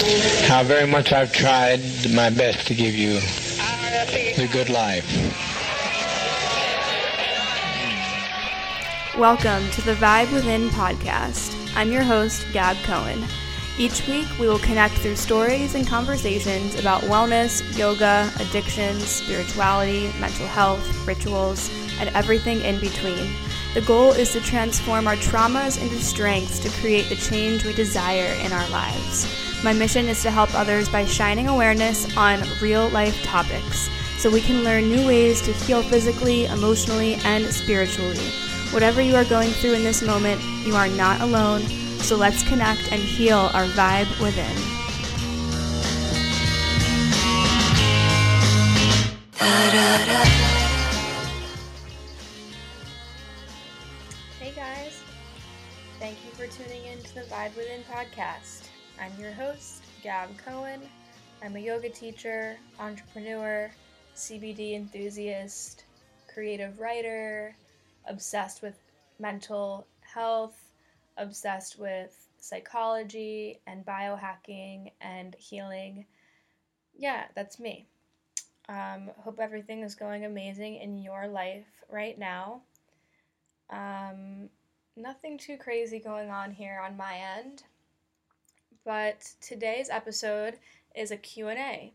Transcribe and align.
How 0.00 0.62
very 0.64 0.86
much 0.86 1.12
I've 1.12 1.30
tried 1.30 1.80
my 2.14 2.30
best 2.30 2.66
to 2.68 2.74
give 2.74 2.94
you 2.94 3.20
the 3.20 4.48
good 4.50 4.70
life. 4.70 5.04
Welcome 9.18 9.68
to 9.72 9.82
the 9.82 9.92
Vibe 9.92 10.32
Within 10.32 10.70
podcast. 10.70 11.54
I'm 11.76 11.92
your 11.92 12.02
host, 12.02 12.46
Gab 12.54 12.78
Cohen. 12.78 13.26
Each 13.76 14.06
week, 14.08 14.26
we 14.38 14.48
will 14.48 14.58
connect 14.60 14.94
through 14.94 15.16
stories 15.16 15.74
and 15.74 15.86
conversations 15.86 16.80
about 16.80 17.02
wellness, 17.02 17.60
yoga, 17.76 18.32
addictions, 18.40 19.04
spirituality, 19.04 20.10
mental 20.18 20.46
health, 20.46 21.06
rituals, 21.06 21.70
and 21.98 22.08
everything 22.16 22.62
in 22.62 22.80
between. 22.80 23.30
The 23.74 23.82
goal 23.82 24.12
is 24.12 24.32
to 24.32 24.40
transform 24.40 25.06
our 25.06 25.16
traumas 25.16 25.80
into 25.80 25.96
strengths 25.96 26.58
to 26.60 26.70
create 26.80 27.10
the 27.10 27.16
change 27.16 27.66
we 27.66 27.74
desire 27.74 28.32
in 28.42 28.50
our 28.52 28.68
lives. 28.70 29.49
My 29.62 29.72
mission 29.72 30.08
is 30.08 30.22
to 30.22 30.30
help 30.30 30.54
others 30.54 30.88
by 30.88 31.04
shining 31.04 31.48
awareness 31.48 32.16
on 32.16 32.42
real 32.60 32.88
life 32.88 33.22
topics 33.22 33.90
so 34.18 34.30
we 34.30 34.40
can 34.40 34.64
learn 34.64 34.88
new 34.88 35.06
ways 35.06 35.40
to 35.42 35.52
heal 35.52 35.82
physically, 35.82 36.46
emotionally, 36.46 37.14
and 37.24 37.44
spiritually 37.46 38.30
Whatever 38.72 39.00
you 39.02 39.16
are 39.16 39.24
going 39.24 39.50
through 39.50 39.72
in 39.72 39.82
this 39.82 40.00
moment, 40.00 40.40
you 40.64 40.76
are 40.76 40.86
not 40.86 41.20
alone, 41.20 41.62
so 41.98 42.16
let's 42.16 42.48
connect 42.48 42.92
and 42.92 43.02
heal 43.02 43.50
our 43.52 43.64
vibe 43.64 44.08
within. 44.20 44.46
Hey 54.38 54.52
guys, 54.54 55.02
thank 55.98 56.16
you 56.24 56.30
for 56.30 56.46
tuning 56.46 56.86
in 56.86 57.02
to 57.02 57.14
the 57.16 57.22
Vibe 57.22 57.56
Within 57.56 57.82
podcast. 57.82 58.59
I'm 59.00 59.18
your 59.18 59.32
host, 59.32 59.82
Gab 60.02 60.28
Cohen. 60.36 60.82
I'm 61.42 61.56
a 61.56 61.58
yoga 61.58 61.88
teacher, 61.88 62.58
entrepreneur, 62.78 63.70
CBD 64.14 64.74
enthusiast, 64.74 65.84
creative 66.32 66.78
writer, 66.78 67.56
obsessed 68.06 68.60
with 68.60 68.78
mental 69.18 69.86
health, 70.02 70.74
obsessed 71.16 71.78
with 71.78 72.28
psychology 72.38 73.60
and 73.66 73.86
biohacking 73.86 74.92
and 75.00 75.34
healing. 75.34 76.04
Yeah, 76.94 77.24
that's 77.34 77.58
me. 77.58 77.86
Um, 78.68 79.10
hope 79.16 79.38
everything 79.40 79.80
is 79.82 79.94
going 79.94 80.26
amazing 80.26 80.76
in 80.76 80.98
your 80.98 81.26
life 81.26 81.82
right 81.90 82.18
now. 82.18 82.60
Um, 83.70 84.50
nothing 84.94 85.38
too 85.38 85.56
crazy 85.56 86.00
going 86.00 86.28
on 86.28 86.50
here 86.52 86.82
on 86.84 86.98
my 86.98 87.16
end, 87.38 87.62
but 88.84 89.32
today's 89.40 89.90
episode 89.90 90.58
is 90.94 91.10
a 91.10 91.16
Q&A 91.16 91.92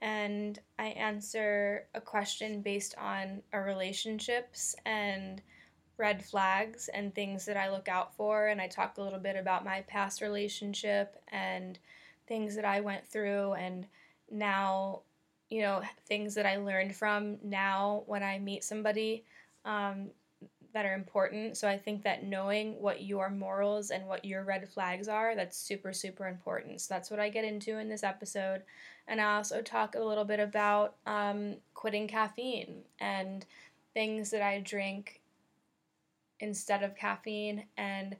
and 0.00 0.58
I 0.78 0.86
answer 0.88 1.86
a 1.94 2.00
question 2.00 2.62
based 2.62 2.94
on 2.98 3.42
our 3.52 3.64
relationships 3.64 4.76
and 4.84 5.42
red 5.96 6.24
flags 6.24 6.88
and 6.88 7.14
things 7.14 7.44
that 7.46 7.56
I 7.56 7.70
look 7.70 7.88
out 7.88 8.14
for. 8.14 8.46
And 8.46 8.60
I 8.60 8.68
talk 8.68 8.96
a 8.96 9.02
little 9.02 9.18
bit 9.18 9.36
about 9.36 9.64
my 9.64 9.82
past 9.82 10.22
relationship 10.22 11.20
and 11.28 11.78
things 12.26 12.54
that 12.54 12.64
I 12.64 12.80
went 12.80 13.06
through, 13.06 13.54
and 13.54 13.86
now, 14.30 15.00
you 15.48 15.62
know, 15.62 15.82
things 16.06 16.34
that 16.34 16.46
I 16.46 16.56
learned 16.56 16.94
from 16.94 17.38
now 17.42 18.04
when 18.06 18.22
I 18.22 18.38
meet 18.38 18.62
somebody 18.64 19.24
um, 19.64 20.10
that 20.78 20.86
are 20.86 20.94
important. 20.94 21.56
So 21.56 21.66
I 21.66 21.76
think 21.76 22.04
that 22.04 22.22
knowing 22.22 22.80
what 22.80 23.02
your 23.02 23.30
morals 23.30 23.90
and 23.90 24.06
what 24.06 24.24
your 24.24 24.44
red 24.44 24.68
flags 24.68 25.08
are, 25.08 25.34
that's 25.34 25.58
super, 25.58 25.92
super 25.92 26.28
important. 26.28 26.80
So 26.80 26.94
that's 26.94 27.10
what 27.10 27.18
I 27.18 27.30
get 27.30 27.44
into 27.44 27.78
in 27.78 27.88
this 27.88 28.04
episode. 28.04 28.62
And 29.08 29.20
I 29.20 29.34
also 29.34 29.60
talk 29.60 29.96
a 29.96 30.00
little 30.00 30.24
bit 30.24 30.38
about 30.38 30.94
um, 31.04 31.56
quitting 31.74 32.06
caffeine 32.06 32.82
and 33.00 33.44
things 33.92 34.30
that 34.30 34.40
I 34.40 34.60
drink 34.60 35.20
instead 36.38 36.84
of 36.84 36.94
caffeine 36.94 37.64
and 37.76 38.14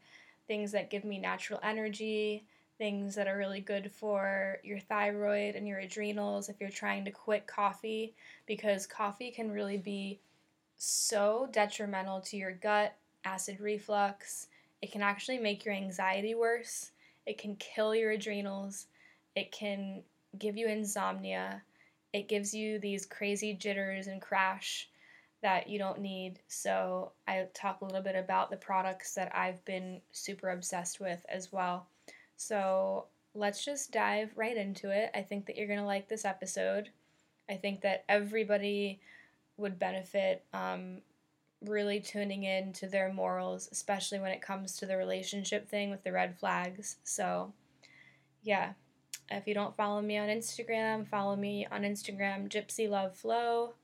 things 0.48 0.72
that 0.72 0.90
give 0.90 1.04
me 1.04 1.18
natural 1.18 1.60
energy, 1.62 2.42
things 2.76 3.14
that 3.14 3.28
are 3.28 3.38
really 3.38 3.60
good 3.60 3.92
for 3.92 4.58
your 4.64 4.80
thyroid 4.80 5.54
and 5.54 5.68
your 5.68 5.78
adrenals 5.78 6.48
if 6.48 6.56
you're 6.60 6.70
trying 6.70 7.04
to 7.04 7.12
quit 7.12 7.46
coffee, 7.46 8.16
because 8.46 8.84
coffee 8.84 9.30
can 9.30 9.52
really 9.52 9.76
be 9.76 10.18
so 10.78 11.48
detrimental 11.52 12.20
to 12.22 12.36
your 12.36 12.52
gut, 12.52 12.94
acid 13.24 13.60
reflux. 13.60 14.46
It 14.80 14.92
can 14.92 15.02
actually 15.02 15.38
make 15.38 15.64
your 15.64 15.74
anxiety 15.74 16.34
worse. 16.34 16.92
It 17.26 17.36
can 17.36 17.56
kill 17.56 17.94
your 17.94 18.12
adrenals. 18.12 18.86
It 19.34 19.52
can 19.52 20.02
give 20.38 20.56
you 20.56 20.68
insomnia. 20.68 21.62
It 22.12 22.28
gives 22.28 22.54
you 22.54 22.78
these 22.78 23.04
crazy 23.04 23.52
jitters 23.52 24.06
and 24.06 24.22
crash 24.22 24.88
that 25.42 25.68
you 25.68 25.78
don't 25.78 26.00
need. 26.00 26.40
So, 26.48 27.12
I 27.26 27.46
talk 27.54 27.80
a 27.80 27.84
little 27.84 28.02
bit 28.02 28.16
about 28.16 28.50
the 28.50 28.56
products 28.56 29.14
that 29.14 29.34
I've 29.34 29.64
been 29.64 30.00
super 30.10 30.50
obsessed 30.50 31.00
with 31.00 31.24
as 31.28 31.52
well. 31.52 31.86
So, 32.36 33.06
let's 33.34 33.64
just 33.64 33.92
dive 33.92 34.32
right 34.36 34.56
into 34.56 34.90
it. 34.90 35.10
I 35.14 35.22
think 35.22 35.46
that 35.46 35.56
you're 35.56 35.66
going 35.66 35.78
to 35.78 35.84
like 35.84 36.08
this 36.08 36.24
episode. 36.24 36.90
I 37.48 37.54
think 37.54 37.82
that 37.82 38.04
everybody 38.08 39.00
would 39.58 39.78
benefit 39.78 40.44
um, 40.54 41.02
really 41.64 42.00
tuning 42.00 42.44
in 42.44 42.72
to 42.72 42.86
their 42.86 43.12
morals, 43.12 43.68
especially 43.72 44.20
when 44.20 44.30
it 44.30 44.40
comes 44.40 44.76
to 44.76 44.86
the 44.86 44.96
relationship 44.96 45.68
thing 45.68 45.90
with 45.90 46.04
the 46.04 46.12
red 46.12 46.38
flags. 46.38 46.96
So, 47.04 47.52
yeah, 48.42 48.72
if 49.30 49.46
you 49.46 49.54
don't 49.54 49.76
follow 49.76 50.00
me 50.00 50.16
on 50.16 50.28
Instagram, 50.28 51.06
follow 51.06 51.36
me 51.36 51.66
on 51.70 51.82
Instagram, 51.82 52.48
Gypsy 52.48 52.88
Love 52.88 53.16
Flow. 53.16 53.74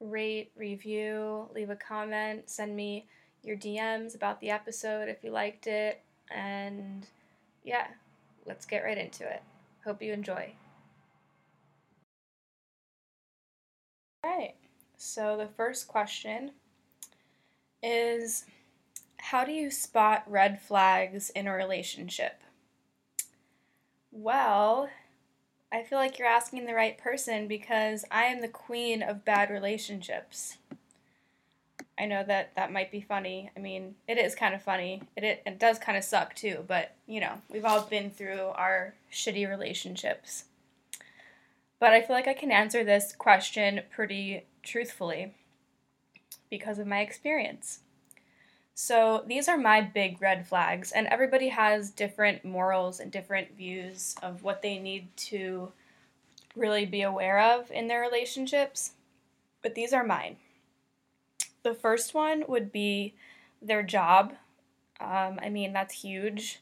Rate, 0.00 0.50
review, 0.56 1.48
leave 1.54 1.68
a 1.68 1.76
comment, 1.76 2.48
send 2.48 2.74
me 2.74 3.06
your 3.42 3.56
DMs 3.56 4.14
about 4.14 4.40
the 4.40 4.50
episode 4.50 5.08
if 5.08 5.22
you 5.22 5.30
liked 5.30 5.66
it. 5.66 6.00
And 6.30 7.06
yeah, 7.64 7.88
let's 8.46 8.64
get 8.64 8.82
right 8.82 8.96
into 8.96 9.24
it. 9.24 9.42
Hope 9.84 10.00
you 10.00 10.12
enjoy. 10.12 10.54
All 14.22 14.30
right, 14.30 14.54
so 14.98 15.36
the 15.36 15.46
first 15.46 15.88
question 15.88 16.52
is 17.82 18.44
How 19.18 19.44
do 19.44 19.52
you 19.52 19.70
spot 19.70 20.24
red 20.26 20.60
flags 20.60 21.30
in 21.30 21.46
a 21.46 21.54
relationship? 21.54 22.42
Well, 24.12 24.90
I 25.72 25.82
feel 25.84 25.98
like 25.98 26.18
you're 26.18 26.28
asking 26.28 26.66
the 26.66 26.74
right 26.74 26.98
person 26.98 27.48
because 27.48 28.04
I 28.10 28.24
am 28.24 28.40
the 28.40 28.48
queen 28.48 29.02
of 29.02 29.24
bad 29.24 29.50
relationships. 29.50 30.58
I 31.98 32.06
know 32.06 32.24
that 32.24 32.54
that 32.56 32.72
might 32.72 32.90
be 32.90 33.00
funny. 33.00 33.50
I 33.56 33.60
mean, 33.60 33.94
it 34.08 34.18
is 34.18 34.34
kind 34.34 34.54
of 34.54 34.62
funny. 34.62 35.02
It, 35.16 35.24
it, 35.24 35.42
it 35.46 35.58
does 35.58 35.78
kind 35.78 35.96
of 35.96 36.04
suck 36.04 36.34
too, 36.34 36.64
but 36.66 36.94
you 37.06 37.20
know, 37.20 37.40
we've 37.48 37.64
all 37.64 37.82
been 37.82 38.10
through 38.10 38.48
our 38.54 38.94
shitty 39.12 39.48
relationships. 39.48 40.44
But 41.80 41.92
I 41.92 42.02
feel 42.02 42.14
like 42.14 42.28
I 42.28 42.34
can 42.34 42.52
answer 42.52 42.84
this 42.84 43.12
question 43.16 43.80
pretty 43.90 44.44
truthfully 44.62 45.34
because 46.50 46.78
of 46.78 46.86
my 46.86 47.00
experience. 47.00 47.80
So 48.74 49.24
these 49.26 49.48
are 49.48 49.58
my 49.58 49.80
big 49.80 50.22
red 50.22 50.46
flags, 50.46 50.92
and 50.92 51.06
everybody 51.08 51.48
has 51.48 51.90
different 51.90 52.44
morals 52.44 53.00
and 53.00 53.10
different 53.10 53.56
views 53.56 54.14
of 54.22 54.42
what 54.42 54.62
they 54.62 54.78
need 54.78 55.08
to 55.16 55.72
really 56.54 56.86
be 56.86 57.02
aware 57.02 57.40
of 57.40 57.70
in 57.70 57.88
their 57.88 58.00
relationships. 58.00 58.92
But 59.62 59.74
these 59.74 59.92
are 59.92 60.04
mine. 60.04 60.36
The 61.62 61.74
first 61.74 62.14
one 62.14 62.44
would 62.48 62.72
be 62.72 63.14
their 63.60 63.82
job. 63.82 64.32
Um, 64.98 65.38
I 65.42 65.50
mean, 65.50 65.72
that's 65.72 66.02
huge. 66.02 66.60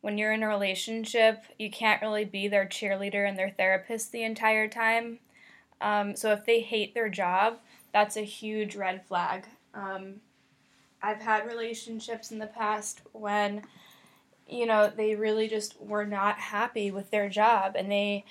When 0.00 0.18
you're 0.18 0.32
in 0.32 0.42
a 0.42 0.48
relationship, 0.48 1.44
you 1.58 1.70
can't 1.70 2.02
really 2.02 2.24
be 2.24 2.48
their 2.48 2.66
cheerleader 2.66 3.28
and 3.28 3.38
their 3.38 3.50
therapist 3.50 4.12
the 4.12 4.22
entire 4.22 4.68
time. 4.68 5.18
Um, 5.80 6.16
so 6.16 6.32
if 6.32 6.44
they 6.44 6.60
hate 6.60 6.94
their 6.94 7.08
job, 7.08 7.58
that's 7.92 8.16
a 8.16 8.22
huge 8.22 8.76
red 8.76 9.04
flag. 9.06 9.46
Um, 9.74 10.16
I've 11.02 11.20
had 11.20 11.46
relationships 11.46 12.30
in 12.30 12.38
the 12.38 12.46
past 12.46 13.00
when, 13.12 13.62
you 14.48 14.66
know, 14.66 14.92
they 14.94 15.14
really 15.14 15.48
just 15.48 15.80
were 15.80 16.06
not 16.06 16.38
happy 16.38 16.90
with 16.90 17.10
their 17.10 17.28
job 17.28 17.74
and 17.76 17.90
they 17.90 18.24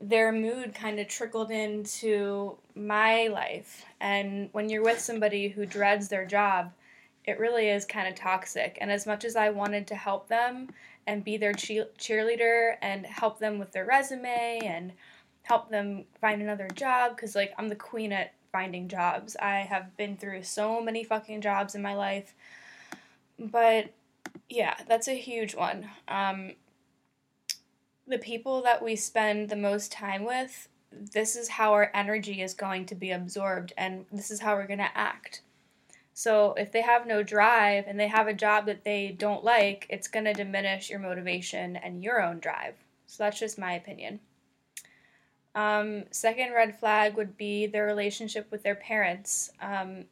their 0.00 0.32
mood 0.32 0.74
kind 0.74 0.98
of 0.98 1.08
trickled 1.08 1.50
into 1.50 2.56
my 2.74 3.26
life. 3.26 3.84
And 4.00 4.48
when 4.52 4.70
you're 4.70 4.82
with 4.82 4.98
somebody 4.98 5.48
who 5.48 5.66
dreads 5.66 6.08
their 6.08 6.24
job, 6.24 6.72
it 7.24 7.38
really 7.38 7.68
is 7.68 7.84
kind 7.84 8.08
of 8.08 8.14
toxic. 8.14 8.78
And 8.80 8.90
as 8.90 9.06
much 9.06 9.24
as 9.24 9.36
I 9.36 9.50
wanted 9.50 9.86
to 9.88 9.94
help 9.94 10.28
them 10.28 10.68
and 11.06 11.24
be 11.24 11.36
their 11.36 11.52
cheerleader 11.52 12.76
and 12.82 13.06
help 13.06 13.38
them 13.38 13.58
with 13.58 13.72
their 13.72 13.84
resume 13.84 14.60
and 14.64 14.92
help 15.42 15.70
them 15.70 16.04
find 16.20 16.40
another 16.40 16.68
job, 16.74 17.16
because 17.16 17.34
like 17.34 17.52
I'm 17.58 17.68
the 17.68 17.76
queen 17.76 18.12
at 18.12 18.32
finding 18.52 18.88
jobs. 18.88 19.36
I 19.40 19.60
have 19.60 19.96
been 19.96 20.16
through 20.16 20.42
so 20.42 20.80
many 20.80 21.04
fucking 21.04 21.40
jobs 21.40 21.74
in 21.74 21.82
my 21.82 21.94
life. 21.94 22.34
But 23.38 23.92
yeah, 24.48 24.76
that's 24.88 25.08
a 25.08 25.14
huge 25.14 25.54
one. 25.54 25.88
Um, 26.08 26.52
the 28.06 28.18
people 28.18 28.62
that 28.62 28.82
we 28.82 28.96
spend 28.96 29.48
the 29.48 29.56
most 29.56 29.92
time 29.92 30.24
with, 30.24 30.68
this 30.92 31.36
is 31.36 31.48
how 31.48 31.72
our 31.72 31.90
energy 31.94 32.42
is 32.42 32.54
going 32.54 32.86
to 32.86 32.94
be 32.94 33.12
absorbed 33.12 33.72
and 33.78 34.04
this 34.10 34.30
is 34.30 34.40
how 34.40 34.56
we're 34.56 34.66
going 34.66 34.78
to 34.78 34.98
act. 34.98 35.42
So 36.22 36.52
if 36.52 36.70
they 36.70 36.82
have 36.82 37.06
no 37.06 37.22
drive 37.22 37.86
and 37.86 37.98
they 37.98 38.08
have 38.08 38.28
a 38.28 38.34
job 38.34 38.66
that 38.66 38.84
they 38.84 39.08
don't 39.08 39.42
like, 39.42 39.86
it's 39.88 40.06
going 40.06 40.26
to 40.26 40.34
diminish 40.34 40.90
your 40.90 40.98
motivation 40.98 41.76
and 41.76 42.04
your 42.04 42.22
own 42.22 42.40
drive. 42.40 42.74
So 43.06 43.24
that's 43.24 43.40
just 43.40 43.58
my 43.58 43.72
opinion. 43.72 44.20
Um, 45.54 46.04
second 46.10 46.52
red 46.52 46.78
flag 46.78 47.16
would 47.16 47.38
be 47.38 47.66
their 47.66 47.86
relationship 47.86 48.50
with 48.50 48.62
their 48.62 48.74
parents. 48.74 49.50
Um, 49.62 50.04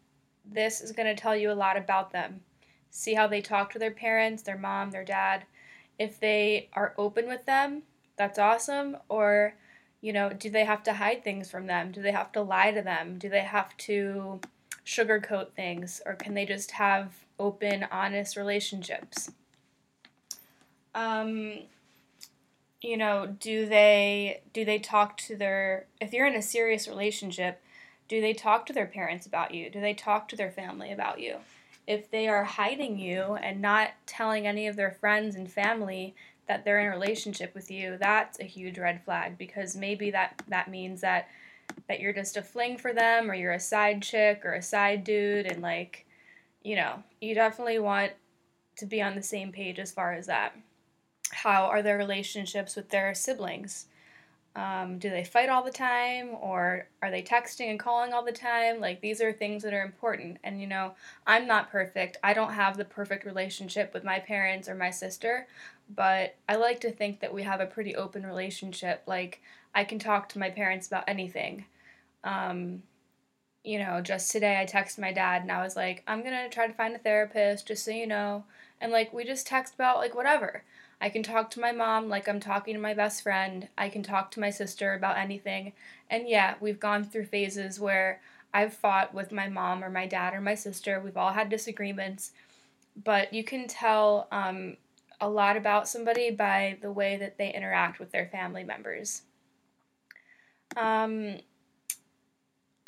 this 0.46 0.80
is 0.80 0.92
going 0.92 1.14
to 1.14 1.22
tell 1.22 1.36
you 1.36 1.52
a 1.52 1.52
lot 1.52 1.76
about 1.76 2.10
them. 2.10 2.40
See 2.88 3.12
how 3.12 3.26
they 3.26 3.42
talk 3.42 3.70
to 3.74 3.78
their 3.78 3.90
parents, 3.90 4.42
their 4.42 4.56
mom, 4.56 4.92
their 4.92 5.04
dad. 5.04 5.44
If 5.98 6.18
they 6.18 6.70
are 6.72 6.94
open 6.96 7.28
with 7.28 7.44
them, 7.44 7.82
that's 8.16 8.38
awesome. 8.38 8.96
Or, 9.10 9.56
you 10.00 10.14
know, 10.14 10.30
do 10.30 10.48
they 10.48 10.64
have 10.64 10.82
to 10.84 10.94
hide 10.94 11.22
things 11.22 11.50
from 11.50 11.66
them? 11.66 11.92
Do 11.92 12.00
they 12.00 12.12
have 12.12 12.32
to 12.32 12.40
lie 12.40 12.70
to 12.70 12.80
them? 12.80 13.18
Do 13.18 13.28
they 13.28 13.42
have 13.42 13.76
to 13.76 14.40
sugarcoat 14.88 15.52
things? 15.52 16.00
Or 16.06 16.14
can 16.14 16.34
they 16.34 16.46
just 16.46 16.72
have 16.72 17.12
open, 17.38 17.86
honest 17.92 18.36
relationships? 18.36 19.30
Um, 20.94 21.60
you 22.80 22.96
know, 22.96 23.36
do 23.38 23.66
they 23.66 24.40
do 24.52 24.64
they 24.64 24.78
talk 24.78 25.16
to 25.18 25.36
their 25.36 25.86
if 26.00 26.12
you're 26.12 26.26
in 26.26 26.34
a 26.34 26.42
serious 26.42 26.88
relationship, 26.88 27.60
do 28.08 28.20
they 28.20 28.32
talk 28.32 28.64
to 28.66 28.72
their 28.72 28.86
parents 28.86 29.26
about 29.26 29.54
you? 29.54 29.68
Do 29.68 29.80
they 29.80 29.94
talk 29.94 30.28
to 30.28 30.36
their 30.36 30.50
family 30.50 30.90
about 30.90 31.20
you? 31.20 31.36
If 31.86 32.10
they 32.10 32.28
are 32.28 32.44
hiding 32.44 32.98
you 32.98 33.34
and 33.34 33.60
not 33.60 33.90
telling 34.06 34.46
any 34.46 34.66
of 34.66 34.76
their 34.76 34.90
friends 34.90 35.36
and 35.36 35.50
family 35.50 36.14
that 36.46 36.64
they're 36.64 36.80
in 36.80 36.86
a 36.86 36.90
relationship 36.90 37.54
with 37.54 37.70
you, 37.70 37.98
that's 37.98 38.40
a 38.40 38.44
huge 38.44 38.78
red 38.78 39.04
flag 39.04 39.36
because 39.36 39.76
maybe 39.76 40.10
that 40.12 40.42
that 40.48 40.70
means 40.70 41.02
that 41.02 41.28
that 41.88 42.00
you're 42.00 42.12
just 42.12 42.36
a 42.36 42.42
fling 42.42 42.76
for 42.76 42.92
them 42.92 43.30
or 43.30 43.34
you're 43.34 43.52
a 43.52 43.60
side 43.60 44.02
chick 44.02 44.42
or 44.44 44.54
a 44.54 44.62
side 44.62 45.04
dude 45.04 45.46
and 45.46 45.62
like 45.62 46.04
you 46.62 46.74
know, 46.76 47.02
you 47.20 47.34
definitely 47.34 47.78
want 47.78 48.12
to 48.76 48.84
be 48.84 49.00
on 49.00 49.14
the 49.14 49.22
same 49.22 49.52
page 49.52 49.78
as 49.78 49.90
far 49.90 50.12
as 50.12 50.26
that 50.26 50.54
how 51.30 51.64
are 51.64 51.82
their 51.82 51.98
relationships 51.98 52.76
with 52.76 52.88
their 52.90 53.14
siblings? 53.14 53.86
Um, 54.56 54.98
do 54.98 55.08
they 55.08 55.22
fight 55.22 55.48
all 55.48 55.62
the 55.62 55.70
time 55.70 56.30
or 56.40 56.88
are 57.00 57.10
they 57.10 57.22
texting 57.22 57.70
and 57.70 57.78
calling 57.78 58.12
all 58.12 58.24
the 58.24 58.32
time? 58.32 58.80
Like, 58.80 59.00
these 59.00 59.20
are 59.20 59.32
things 59.32 59.62
that 59.62 59.72
are 59.72 59.84
important. 59.84 60.38
And, 60.42 60.60
you 60.60 60.66
know, 60.66 60.94
I'm 61.26 61.46
not 61.46 61.70
perfect. 61.70 62.16
I 62.24 62.34
don't 62.34 62.54
have 62.54 62.76
the 62.76 62.84
perfect 62.84 63.24
relationship 63.24 63.94
with 63.94 64.02
my 64.02 64.18
parents 64.18 64.68
or 64.68 64.74
my 64.74 64.90
sister, 64.90 65.46
but 65.94 66.34
I 66.48 66.56
like 66.56 66.80
to 66.80 66.90
think 66.90 67.20
that 67.20 67.32
we 67.32 67.44
have 67.44 67.60
a 67.60 67.66
pretty 67.66 67.94
open 67.94 68.26
relationship. 68.26 69.02
Like, 69.06 69.40
I 69.74 69.84
can 69.84 69.98
talk 69.98 70.28
to 70.30 70.38
my 70.38 70.50
parents 70.50 70.86
about 70.86 71.04
anything. 71.08 71.64
Um, 72.24 72.82
you 73.64 73.78
know, 73.78 74.00
just 74.00 74.30
today 74.30 74.60
I 74.60 74.66
texted 74.66 74.98
my 74.98 75.12
dad 75.12 75.42
and 75.42 75.52
I 75.52 75.62
was 75.62 75.76
like, 75.76 76.02
I'm 76.06 76.22
gonna 76.22 76.48
try 76.48 76.66
to 76.66 76.72
find 76.72 76.94
a 76.94 76.98
therapist, 76.98 77.66
just 77.66 77.84
so 77.84 77.90
you 77.90 78.06
know. 78.06 78.44
And, 78.80 78.92
like, 78.92 79.12
we 79.12 79.24
just 79.24 79.46
text 79.46 79.74
about, 79.74 79.98
like, 79.98 80.14
whatever. 80.14 80.62
I 81.00 81.10
can 81.10 81.22
talk 81.22 81.50
to 81.50 81.60
my 81.60 81.72
mom 81.72 82.08
like 82.08 82.28
I'm 82.28 82.40
talking 82.40 82.74
to 82.74 82.80
my 82.80 82.94
best 82.94 83.22
friend. 83.22 83.68
I 83.78 83.88
can 83.88 84.02
talk 84.02 84.30
to 84.32 84.40
my 84.40 84.50
sister 84.50 84.94
about 84.94 85.16
anything. 85.16 85.72
And 86.10 86.28
yeah, 86.28 86.54
we've 86.60 86.80
gone 86.80 87.04
through 87.04 87.26
phases 87.26 87.78
where 87.78 88.20
I've 88.52 88.74
fought 88.74 89.14
with 89.14 89.30
my 89.30 89.48
mom 89.48 89.84
or 89.84 89.90
my 89.90 90.06
dad 90.06 90.34
or 90.34 90.40
my 90.40 90.54
sister. 90.54 91.00
We've 91.00 91.16
all 91.16 91.32
had 91.32 91.50
disagreements. 91.50 92.32
But 93.04 93.32
you 93.32 93.44
can 93.44 93.68
tell 93.68 94.26
um, 94.32 94.76
a 95.20 95.28
lot 95.28 95.56
about 95.56 95.88
somebody 95.88 96.30
by 96.30 96.78
the 96.80 96.90
way 96.90 97.16
that 97.16 97.38
they 97.38 97.52
interact 97.54 98.00
with 98.00 98.10
their 98.10 98.26
family 98.26 98.64
members. 98.64 99.22
Um, 100.78 101.38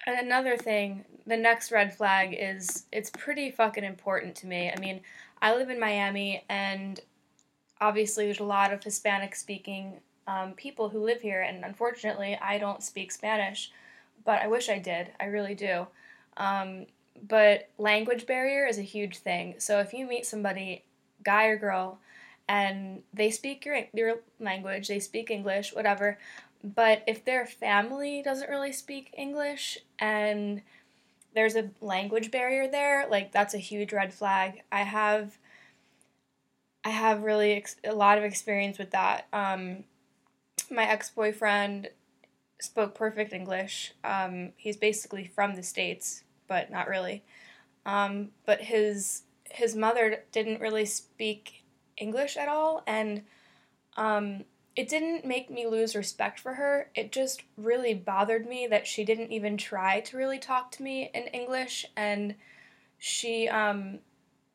another 0.06 0.56
thing, 0.56 1.04
the 1.26 1.37
next 1.37 1.73
red 1.73 1.94
flag 1.94 2.37
is 2.38 2.85
it's 2.92 3.11
pretty 3.11 3.50
fucking 3.50 3.85
important 3.85 4.37
to 4.37 4.47
me. 4.47 4.70
I 4.75 4.78
mean, 4.78 5.00
I 5.42 5.54
live 5.54 5.70
in 5.70 5.80
Miami 5.80 6.44
and 6.49 7.00
obviously 7.80 8.26
there's 8.26 8.40
a 8.40 8.44
lot 8.44 8.73
of 8.73 8.82
Hispanic 8.82 9.35
speaking 9.35 10.00
um, 10.26 10.52
people 10.52 10.88
who 10.88 11.04
live 11.04 11.20
here, 11.20 11.42
and 11.42 11.64
unfortunately, 11.64 12.38
I 12.40 12.59
don't 12.59 12.82
speak 12.82 13.11
Spanish, 13.11 13.73
but 14.25 14.40
I 14.40 14.47
wish 14.47 14.68
I 14.68 14.78
did. 14.78 15.09
I 15.18 15.25
really 15.25 15.54
do. 15.54 15.88
Um, 16.37 16.87
but 17.26 17.68
language 17.78 18.26
barrier 18.26 18.66
is 18.66 18.78
a 18.78 18.82
huge 18.82 19.18
thing. 19.18 19.56
So 19.59 19.80
if 19.80 19.92
you 19.92 20.06
meet 20.06 20.25
somebody, 20.25 20.85
guy 21.25 21.47
or 21.47 21.56
girl, 21.56 21.99
and 22.49 23.02
they 23.12 23.30
speak 23.30 23.64
your 23.64 23.80
your 23.92 24.16
language, 24.38 24.88
they 24.88 25.00
speak 25.00 25.30
English, 25.30 25.75
whatever, 25.75 26.18
but 26.62 27.02
if 27.06 27.24
their 27.24 27.46
family 27.46 28.22
doesn't 28.22 28.50
really 28.50 28.72
speak 28.72 29.14
English 29.16 29.78
and 29.98 30.62
there's 31.34 31.56
a 31.56 31.70
language 31.80 32.30
barrier 32.30 32.68
there, 32.68 33.06
like 33.08 33.32
that's 33.32 33.54
a 33.54 33.58
huge 33.58 33.92
red 33.92 34.12
flag. 34.12 34.62
I 34.70 34.82
have 34.82 35.38
I 36.84 36.90
have 36.90 37.22
really 37.22 37.52
ex- 37.52 37.76
a 37.84 37.94
lot 37.94 38.18
of 38.18 38.24
experience 38.24 38.78
with 38.78 38.90
that. 38.90 39.26
Um, 39.32 39.84
my 40.70 40.84
ex 40.84 41.10
boyfriend 41.10 41.90
spoke 42.60 42.94
perfect 42.94 43.32
English. 43.32 43.92
Um, 44.02 44.52
he's 44.56 44.76
basically 44.76 45.26
from 45.26 45.54
the 45.54 45.62
states, 45.62 46.24
but 46.48 46.70
not 46.70 46.88
really. 46.88 47.22
Um, 47.86 48.30
but 48.46 48.62
his 48.62 49.22
his 49.44 49.74
mother 49.74 50.24
didn't 50.32 50.60
really 50.60 50.86
speak 50.86 51.64
English 51.96 52.36
at 52.36 52.48
all, 52.48 52.82
and 52.86 53.22
um, 53.96 54.44
it 54.80 54.88
didn't 54.88 55.26
make 55.26 55.50
me 55.50 55.66
lose 55.66 55.94
respect 55.94 56.40
for 56.40 56.54
her. 56.54 56.88
It 56.94 57.12
just 57.12 57.42
really 57.58 57.92
bothered 57.92 58.49
me 58.49 58.66
that 58.68 58.87
she 58.87 59.04
didn't 59.04 59.30
even 59.30 59.58
try 59.58 60.00
to 60.00 60.16
really 60.16 60.38
talk 60.38 60.70
to 60.72 60.82
me 60.82 61.10
in 61.12 61.25
English, 61.25 61.84
and 61.99 62.34
she 62.96 63.46
um, 63.46 63.99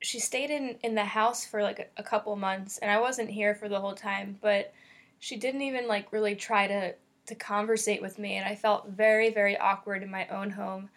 she 0.01 0.20
stayed 0.20 0.50
in 0.50 0.77
in 0.82 0.96
the 0.96 1.05
house 1.05 1.46
for 1.46 1.62
like 1.62 1.91
a, 1.96 2.01
couple 2.01 2.36
months 2.36 2.79
and 2.79 2.89
I 2.89 3.00
wasn't 3.00 3.29
here 3.29 3.53
for 3.53 3.70
the 3.70 3.79
whole 3.79 3.94
time, 3.94 4.39
but 4.41 4.74
she 5.20 5.36
didn't 5.36 5.62
even 5.62 5.88
like 5.88 6.12
really 6.12 6.36
try 6.36 6.65
to 6.65 6.96
to 7.27 7.36
conversate 7.36 8.01
with 8.01 8.17
me 8.17 8.38
and 8.38 8.48
I 8.48 8.55
felt 8.55 8.89
very 8.89 9.29
very 9.29 9.55
awkward 9.60 10.01
in 10.01 10.10
my 10.10 10.27
own 10.29 10.50
home. 10.50 10.89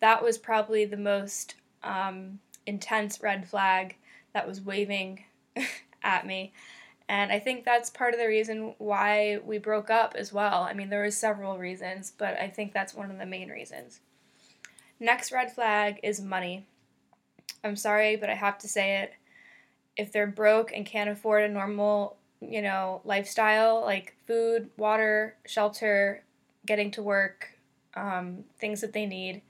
That 0.00 0.24
was 0.24 0.38
probably 0.38 0.86
the 0.86 0.96
most 0.96 1.54
um, 1.84 2.40
intense 2.66 3.22
red 3.22 3.46
flag 3.46 3.94
that 4.32 4.48
was 4.48 4.60
waving 4.60 5.22
at 6.02 6.26
me. 6.26 6.52
And 7.08 7.32
I 7.32 7.38
think 7.38 7.64
that's 7.64 7.90
part 7.90 8.14
of 8.14 8.20
the 8.20 8.26
reason 8.26 8.74
why 8.78 9.38
we 9.44 9.58
broke 9.58 9.90
up 9.90 10.14
as 10.16 10.32
well. 10.32 10.62
I 10.62 10.72
mean, 10.72 10.88
there 10.88 11.02
was 11.02 11.16
several 11.16 11.58
reasons, 11.58 12.12
but 12.16 12.38
I 12.38 12.48
think 12.48 12.72
that's 12.72 12.94
one 12.94 13.10
of 13.10 13.18
the 13.18 13.26
main 13.26 13.48
reasons. 13.48 14.00
Next 14.98 15.32
red 15.32 15.52
flag 15.52 15.98
is 16.02 16.20
money. 16.20 16.66
I'm 17.64 17.76
sorry, 17.76 18.16
but 18.16 18.30
I 18.30 18.34
have 18.34 18.58
to 18.58 18.68
say 18.68 19.02
it. 19.02 19.14
If 19.96 20.12
they're 20.12 20.26
broke 20.26 20.72
and 20.72 20.86
can't 20.86 21.10
afford 21.10 21.44
a 21.44 21.48
normal, 21.48 22.16
you 22.40 22.62
know, 22.62 23.02
lifestyle 23.04 23.82
like 23.82 24.16
food, 24.26 24.70
water, 24.76 25.36
shelter, 25.44 26.22
getting 26.64 26.90
to 26.92 27.02
work, 27.02 27.58
um, 27.94 28.44
things 28.58 28.80
that 28.80 28.92
they 28.92 29.06
need, 29.06 29.42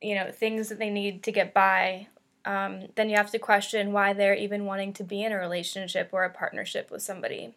you 0.00 0.14
know, 0.14 0.30
things 0.30 0.68
that 0.68 0.78
they 0.78 0.90
need 0.90 1.22
to 1.24 1.32
get 1.32 1.52
by, 1.52 2.08
um, 2.46 2.88
then 2.94 3.10
you 3.10 3.16
have 3.16 3.30
to 3.32 3.38
question 3.38 3.92
why 3.92 4.12
they're 4.12 4.34
even 4.34 4.64
wanting 4.64 4.92
to 4.94 5.04
be 5.04 5.22
in 5.22 5.32
a 5.32 5.38
relationship 5.38 6.10
or 6.12 6.24
a 6.24 6.30
partnership 6.30 6.90
with 6.90 7.02
somebody. 7.02 7.54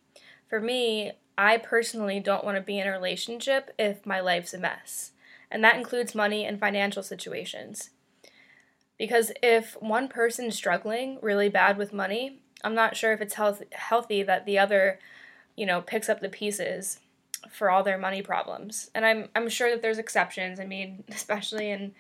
For 0.49 0.59
me, 0.59 1.11
I 1.37 1.57
personally 1.57 2.19
don't 2.19 2.43
want 2.43 2.57
to 2.57 2.61
be 2.61 2.79
in 2.79 2.87
a 2.87 2.91
relationship 2.91 3.73
if 3.77 4.05
my 4.05 4.19
life's 4.19 4.53
a 4.53 4.57
mess. 4.57 5.11
And 5.51 5.63
that 5.63 5.77
includes 5.77 6.13
money 6.13 6.43
and 6.43 6.59
financial 6.59 7.03
situations. 7.03 7.91
Because 8.97 9.31
if 9.41 9.81
one 9.81 10.09
person's 10.09 10.55
struggling 10.55 11.19
really 11.21 11.49
bad 11.49 11.77
with 11.77 11.93
money, 11.93 12.39
I'm 12.63 12.75
not 12.75 12.97
sure 12.97 13.13
if 13.13 13.21
it's 13.21 13.35
health- 13.35 13.63
healthy 13.71 14.23
that 14.23 14.45
the 14.45 14.59
other, 14.59 14.99
you 15.55 15.65
know, 15.65 15.81
picks 15.81 16.09
up 16.09 16.19
the 16.19 16.29
pieces 16.29 16.99
for 17.49 17.69
all 17.69 17.83
their 17.83 17.97
money 17.97 18.21
problems. 18.21 18.91
And 18.93 19.05
I'm 19.05 19.29
I'm 19.35 19.47
sure 19.47 19.69
that 19.69 19.81
there's 19.81 19.97
exceptions. 19.97 20.59
I 20.59 20.65
mean, 20.65 21.03
especially 21.09 21.69
in 21.71 21.93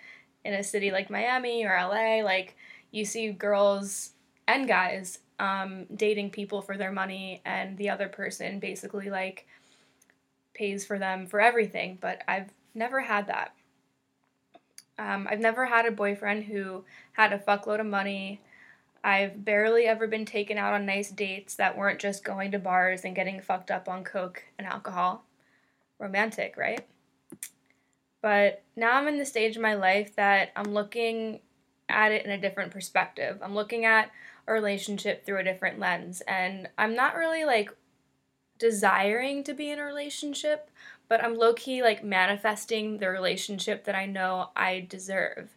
in 0.43 0.53
a 0.53 0.63
city 0.63 0.91
like 0.91 1.09
Miami 1.09 1.65
or 1.65 1.75
LA, 1.75 2.23
like 2.23 2.55
you 2.91 3.05
see 3.05 3.31
girls 3.31 4.11
and 4.47 4.67
guys 4.67 5.19
um, 5.39 5.85
dating 5.95 6.31
people 6.31 6.61
for 6.61 6.77
their 6.77 6.91
money, 6.91 7.41
and 7.45 7.77
the 7.77 7.89
other 7.89 8.09
person 8.09 8.59
basically 8.59 9.09
like 9.09 9.47
pays 10.53 10.85
for 10.85 10.99
them 10.99 11.25
for 11.25 11.39
everything. 11.39 11.97
But 11.99 12.23
I've 12.27 12.49
never 12.73 13.01
had 13.01 13.27
that. 13.27 13.53
Um, 14.97 15.27
I've 15.29 15.39
never 15.39 15.65
had 15.65 15.85
a 15.85 15.91
boyfriend 15.91 16.43
who 16.43 16.83
had 17.13 17.31
a 17.31 17.39
fuckload 17.39 17.79
of 17.79 17.85
money. 17.85 18.41
I've 19.01 19.45
barely 19.45 19.85
ever 19.85 20.07
been 20.07 20.25
taken 20.25 20.57
out 20.57 20.73
on 20.73 20.85
nice 20.85 21.09
dates 21.09 21.55
that 21.55 21.77
weren't 21.77 22.01
just 22.01 22.25
going 22.25 22.51
to 22.51 22.59
bars 22.59 23.05
and 23.05 23.15
getting 23.15 23.39
fucked 23.39 23.71
up 23.71 23.87
on 23.87 24.03
coke 24.03 24.43
and 24.57 24.67
alcohol. 24.67 25.23
Romantic, 25.99 26.57
right? 26.57 26.85
But 28.21 28.61
now 28.75 28.97
I'm 28.97 29.07
in 29.07 29.17
the 29.17 29.25
stage 29.25 29.55
of 29.55 29.61
my 29.61 29.75
life 29.75 30.15
that 30.17 30.51
I'm 30.57 30.73
looking 30.73 31.39
at 31.89 32.11
it 32.11 32.25
in 32.25 32.31
a 32.31 32.37
different 32.37 32.71
perspective. 32.71 33.39
I'm 33.41 33.55
looking 33.55 33.85
at 33.85 34.11
a 34.47 34.53
relationship 34.53 35.25
through 35.25 35.39
a 35.39 35.43
different 35.43 35.79
lens. 35.79 36.21
And 36.27 36.69
I'm 36.77 36.95
not 36.95 37.15
really 37.15 37.45
like 37.45 37.71
desiring 38.57 39.43
to 39.45 39.53
be 39.53 39.71
in 39.71 39.79
a 39.79 39.83
relationship, 39.83 40.69
but 41.07 41.23
I'm 41.23 41.37
low 41.37 41.53
key 41.53 41.81
like 41.81 42.03
manifesting 42.03 42.97
the 42.97 43.09
relationship 43.09 43.85
that 43.85 43.95
I 43.95 44.05
know 44.05 44.49
I 44.55 44.85
deserve. 44.89 45.51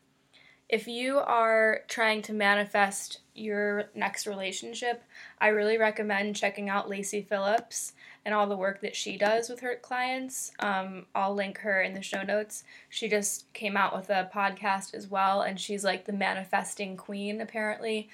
If 0.69 0.89
you 0.89 1.19
are 1.19 1.81
trying 1.89 2.23
to 2.23 2.33
manifest 2.33 3.19
your 3.35 3.91
next 3.95 4.27
relationship, 4.27 5.03
I 5.39 5.49
really 5.49 5.77
recommend 5.77 6.37
checking 6.37 6.71
out 6.71 6.89
Lacy 6.89 7.21
Phillips 7.23 7.93
and 8.25 8.35
all 8.35 8.47
the 8.47 8.57
work 8.57 8.81
that 8.81 8.95
she 8.95 9.17
does 9.17 9.49
with 9.49 9.61
her 9.61 9.77
clients. 9.77 10.53
Um, 10.61 11.07
I'll 11.15 11.35
link 11.35 11.59
her 11.59 11.83
in 11.83 11.95
the 11.95 12.03
show 12.03 12.23
notes. 12.23 12.65
She 12.89 13.09
just 13.09 13.53
came 13.53 13.77
out 13.77 13.95
with 13.95 14.11
a 14.11 14.31
podcast 14.33 14.95
as 14.95 15.09
well, 15.09 15.43
and 15.43 15.59
she's 15.61 15.85
like 15.85 16.05
the 16.05 16.13
manifesting 16.13 16.97
queen, 16.97 17.41
apparently. 17.41 18.09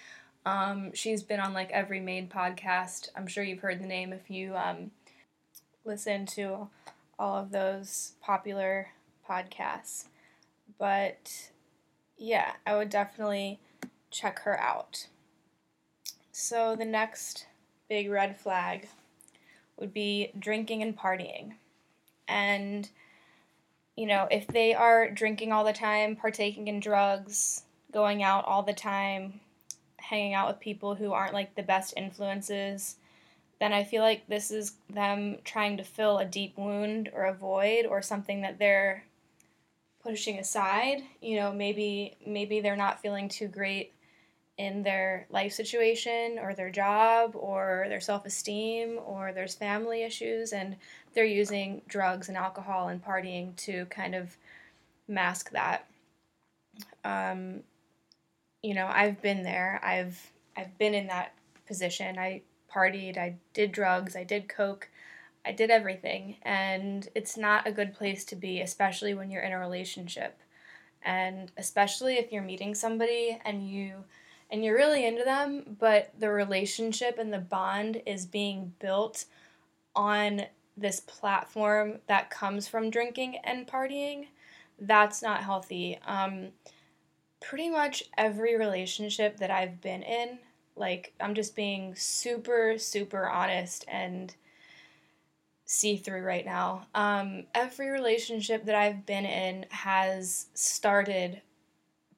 Um, 0.46 0.92
she's 0.94 1.22
been 1.22 1.40
on 1.40 1.52
like 1.52 1.70
every 1.72 2.00
main 2.00 2.28
podcast. 2.28 3.10
I'm 3.14 3.26
sure 3.26 3.44
you've 3.44 3.60
heard 3.60 3.80
the 3.80 3.86
name 3.86 4.12
if 4.12 4.30
you 4.30 4.56
um, 4.56 4.92
listen 5.84 6.24
to 6.26 6.68
all 7.18 7.36
of 7.36 7.50
those 7.50 8.12
popular 8.22 8.88
podcasts. 9.28 10.06
But 10.78 11.50
yeah, 12.16 12.52
I 12.66 12.76
would 12.76 12.88
definitely 12.88 13.60
check 14.10 14.40
her 14.40 14.58
out. 14.58 15.08
So 16.32 16.76
the 16.76 16.84
next 16.84 17.46
big 17.88 18.10
red 18.10 18.38
flag 18.38 18.88
would 19.78 19.92
be 19.92 20.32
drinking 20.38 20.82
and 20.82 20.96
partying. 20.96 21.54
And, 22.26 22.88
you 23.96 24.06
know, 24.06 24.28
if 24.30 24.46
they 24.46 24.74
are 24.74 25.10
drinking 25.10 25.52
all 25.52 25.64
the 25.64 25.72
time, 25.72 26.16
partaking 26.16 26.68
in 26.68 26.80
drugs, 26.80 27.62
going 27.92 28.22
out 28.22 28.44
all 28.44 28.62
the 28.62 28.72
time, 28.72 29.40
hanging 29.98 30.34
out 30.34 30.48
with 30.48 30.60
people 30.60 30.94
who 30.94 31.12
aren't 31.12 31.34
like 31.34 31.54
the 31.54 31.62
best 31.62 31.94
influences, 31.96 32.96
then 33.60 33.72
I 33.72 33.84
feel 33.84 34.02
like 34.02 34.26
this 34.28 34.50
is 34.50 34.74
them 34.88 35.38
trying 35.44 35.76
to 35.78 35.84
fill 35.84 36.18
a 36.18 36.24
deep 36.24 36.56
wound 36.56 37.10
or 37.12 37.24
a 37.24 37.34
void 37.34 37.86
or 37.86 38.02
something 38.02 38.42
that 38.42 38.58
they're 38.58 39.04
pushing 40.02 40.38
aside. 40.38 41.02
You 41.20 41.36
know, 41.36 41.52
maybe 41.52 42.16
maybe 42.24 42.60
they're 42.60 42.76
not 42.76 43.02
feeling 43.02 43.28
too 43.28 43.48
great 43.48 43.92
in 44.58 44.82
their 44.82 45.26
life 45.30 45.52
situation 45.52 46.38
or 46.40 46.52
their 46.52 46.70
job 46.70 47.36
or 47.36 47.86
their 47.88 48.00
self-esteem 48.00 48.98
or 49.06 49.32
there's 49.32 49.54
family 49.54 50.02
issues 50.02 50.52
and 50.52 50.76
they're 51.14 51.24
using 51.24 51.80
drugs 51.86 52.28
and 52.28 52.36
alcohol 52.36 52.88
and 52.88 53.04
partying 53.04 53.54
to 53.56 53.86
kind 53.86 54.16
of 54.16 54.36
mask 55.06 55.50
that. 55.52 55.86
Um, 57.04 57.60
you 58.62 58.74
know, 58.74 58.90
I've 58.92 59.22
been 59.22 59.44
there. 59.44 59.80
I've 59.82 60.32
I've 60.56 60.76
been 60.76 60.94
in 60.94 61.06
that 61.06 61.34
position. 61.66 62.18
I 62.18 62.42
partied, 62.72 63.16
I 63.16 63.36
did 63.54 63.70
drugs, 63.72 64.16
I 64.16 64.24
did 64.24 64.48
coke, 64.48 64.88
I 65.46 65.52
did 65.52 65.70
everything, 65.70 66.36
and 66.42 67.08
it's 67.14 67.36
not 67.36 67.66
a 67.66 67.72
good 67.72 67.94
place 67.94 68.24
to 68.26 68.36
be, 68.36 68.60
especially 68.60 69.14
when 69.14 69.30
you're 69.30 69.42
in 69.42 69.52
a 69.52 69.58
relationship. 69.58 70.40
And 71.02 71.52
especially 71.56 72.16
if 72.16 72.32
you're 72.32 72.42
meeting 72.42 72.74
somebody 72.74 73.38
and 73.44 73.68
you 73.70 74.04
and 74.50 74.64
you're 74.64 74.76
really 74.76 75.06
into 75.06 75.24
them, 75.24 75.76
but 75.78 76.12
the 76.18 76.30
relationship 76.30 77.18
and 77.18 77.32
the 77.32 77.38
bond 77.38 78.02
is 78.06 78.26
being 78.26 78.72
built 78.78 79.26
on 79.94 80.42
this 80.76 81.00
platform 81.00 81.98
that 82.06 82.30
comes 82.30 82.68
from 82.68 82.90
drinking 82.90 83.36
and 83.44 83.66
partying, 83.66 84.28
that's 84.78 85.22
not 85.22 85.42
healthy. 85.42 85.98
Um, 86.06 86.48
pretty 87.40 87.68
much 87.68 88.04
every 88.16 88.56
relationship 88.56 89.38
that 89.38 89.50
I've 89.50 89.80
been 89.80 90.02
in 90.02 90.38
like, 90.78 91.12
I'm 91.20 91.34
just 91.34 91.56
being 91.56 91.94
super, 91.94 92.78
super 92.78 93.28
honest 93.28 93.84
and 93.88 94.34
see 95.64 95.96
through 95.96 96.22
right 96.22 96.46
now. 96.46 96.86
Um, 96.94 97.44
every 97.54 97.90
relationship 97.90 98.64
that 98.64 98.74
I've 98.74 99.04
been 99.04 99.26
in 99.26 99.66
has 99.70 100.46
started 100.54 101.42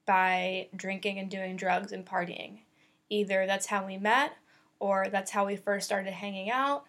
by 0.06 0.68
drinking 0.74 1.18
and 1.18 1.30
doing 1.30 1.56
drugs 1.56 1.92
and 1.92 2.06
partying. 2.06 2.58
Either 3.08 3.46
that's 3.46 3.66
how 3.66 3.86
we 3.86 3.96
met, 3.96 4.32
or 4.78 5.08
that's 5.10 5.30
how 5.30 5.46
we 5.46 5.56
first 5.56 5.86
started 5.86 6.12
hanging 6.12 6.50
out, 6.50 6.84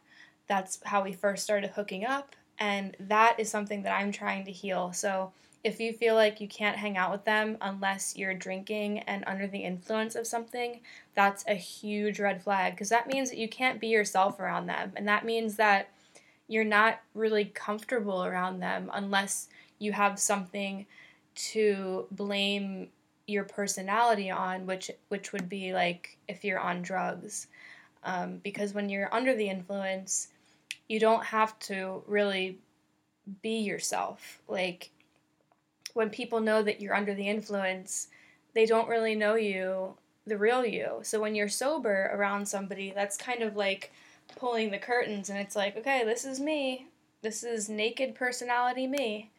that's 0.48 0.80
how 0.86 1.04
we 1.04 1.14
first 1.14 1.44
started 1.44 1.72
hooking 1.72 2.06
up, 2.06 2.36
and 2.58 2.96
that 3.00 3.40
is 3.40 3.50
something 3.50 3.84
that 3.84 3.96
I'm 3.96 4.12
trying 4.12 4.46
to 4.46 4.52
heal. 4.52 4.94
So, 4.94 5.32
if 5.64 5.80
you 5.80 5.94
feel 5.94 6.16
like 6.16 6.42
you 6.42 6.48
can't 6.48 6.78
hang 6.78 6.98
out 6.98 7.12
with 7.12 7.24
them 7.24 7.56
unless 7.62 8.18
you're 8.18 8.34
drinking 8.34 9.00
and 9.00 9.24
under 9.28 9.46
the 9.46 9.60
influence 9.60 10.16
of 10.16 10.26
something, 10.26 10.80
that's 11.14 11.44
a 11.48 11.54
huge 11.54 12.20
red 12.20 12.42
flag 12.42 12.74
because 12.74 12.90
that 12.90 13.08
means 13.08 13.30
that 13.30 13.38
you 13.38 13.48
can't 13.48 13.80
be 13.80 13.88
yourself 13.88 14.40
around 14.40 14.66
them. 14.66 14.92
And 14.96 15.08
that 15.08 15.24
means 15.24 15.58
that 15.58 15.90
you're 16.48 16.64
not 16.64 17.02
really 17.14 17.46
comfortable 17.46 18.26
around 18.26 18.60
them 18.60 18.90
unless 18.92 19.50
you 19.78 19.92
have 19.94 20.20
something 20.20 20.88
to 21.36 22.08
blame 22.12 22.90
your 23.32 23.44
personality 23.46 24.30
on, 24.30 24.66
which 24.66 24.92
which 25.10 25.34
would 25.34 25.50
be 25.50 25.74
like 25.74 26.18
if 26.28 26.44
you're 26.44 26.60
on 26.60 26.82
drugs. 26.82 27.48
Um, 28.04 28.38
because 28.44 28.74
when 28.74 28.90
you're 28.90 29.14
under 29.14 29.36
the 29.36 29.50
influence, 29.50 30.30
you 30.88 31.00
don't 31.00 31.24
have 31.26 31.58
to 31.60 32.04
really 32.08 32.58
be 33.42 33.60
yourself. 33.60 34.42
Like 34.48 34.92
when 35.94 36.10
people 36.10 36.40
know 36.40 36.62
that 36.64 36.82
you're 36.82 36.96
under 36.96 37.14
the 37.14 37.28
influence, 37.28 38.08
they 38.54 38.66
don't 38.66 38.90
really 38.90 39.16
know 39.16 39.36
you, 39.36 39.96
the 40.26 40.38
real 40.38 40.66
you. 40.66 41.00
So 41.04 41.20
when 41.20 41.36
you're 41.36 41.50
sober 41.50 42.12
around 42.14 42.48
somebody, 42.48 42.92
that's 42.92 43.18
kind 43.18 43.42
of 43.42 43.56
like 43.56 43.92
pulling 44.36 44.72
the 44.72 44.78
curtains 44.78 45.30
and 45.30 45.38
it's 45.38 45.56
like, 45.56 45.78
okay, 45.78 46.04
this 46.04 46.26
is 46.26 46.40
me. 46.40 46.88
This 47.22 47.44
is 47.44 47.70
naked 47.70 48.16
personality 48.16 48.88
me. 48.88 49.32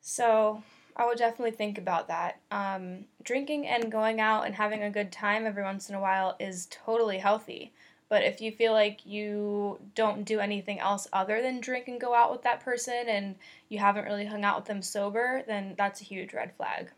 So 0.00 0.62
I 1.00 1.06
would 1.06 1.16
definitely 1.16 1.52
think 1.52 1.78
about 1.78 2.08
that. 2.08 2.40
Um, 2.50 3.06
drinking 3.22 3.66
and 3.66 3.90
going 3.90 4.20
out 4.20 4.44
and 4.44 4.54
having 4.54 4.82
a 4.82 4.90
good 4.90 5.10
time 5.10 5.46
every 5.46 5.62
once 5.62 5.88
in 5.88 5.94
a 5.94 6.00
while 6.00 6.36
is 6.38 6.68
totally 6.70 7.16
healthy. 7.16 7.72
But 8.10 8.22
if 8.22 8.42
you 8.42 8.52
feel 8.52 8.74
like 8.74 9.06
you 9.06 9.80
don't 9.94 10.26
do 10.26 10.40
anything 10.40 10.78
else 10.78 11.08
other 11.10 11.40
than 11.40 11.58
drink 11.58 11.88
and 11.88 11.98
go 11.98 12.12
out 12.12 12.30
with 12.30 12.42
that 12.42 12.62
person 12.62 13.04
and 13.08 13.36
you 13.70 13.78
haven't 13.78 14.04
really 14.04 14.26
hung 14.26 14.44
out 14.44 14.58
with 14.58 14.66
them 14.66 14.82
sober, 14.82 15.42
then 15.46 15.74
that's 15.78 16.02
a 16.02 16.04
huge 16.04 16.34
red 16.34 16.52
flag. 16.54 16.90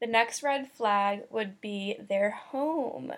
The 0.00 0.06
next 0.06 0.42
red 0.42 0.72
flag 0.72 1.24
would 1.28 1.60
be 1.60 1.96
their 2.08 2.30
home. 2.30 3.12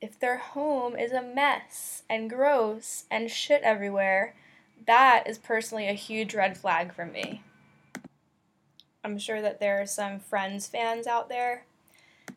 If 0.00 0.18
their 0.18 0.38
home 0.38 0.96
is 0.96 1.12
a 1.12 1.22
mess 1.22 2.02
and 2.10 2.28
gross 2.28 3.04
and 3.08 3.30
shit 3.30 3.62
everywhere, 3.62 4.34
that 4.84 5.28
is 5.28 5.38
personally 5.38 5.86
a 5.86 5.92
huge 5.92 6.34
red 6.34 6.58
flag 6.58 6.92
for 6.92 7.06
me. 7.06 7.44
I'm 9.04 9.18
sure 9.18 9.40
that 9.40 9.60
there 9.60 9.80
are 9.80 9.86
some 9.86 10.20
Friends 10.20 10.66
fans 10.66 11.06
out 11.06 11.28
there 11.28 11.64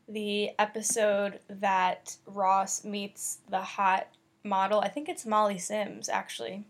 the 0.08 0.52
episode 0.60 1.40
that 1.50 2.18
Ross 2.26 2.84
meets 2.84 3.40
the 3.50 3.62
hot 3.62 4.08
model. 4.44 4.82
I 4.82 4.90
think 4.90 5.10
it's 5.10 5.26
Molly 5.26 5.58
Sims, 5.58 6.10
actually. 6.10 6.64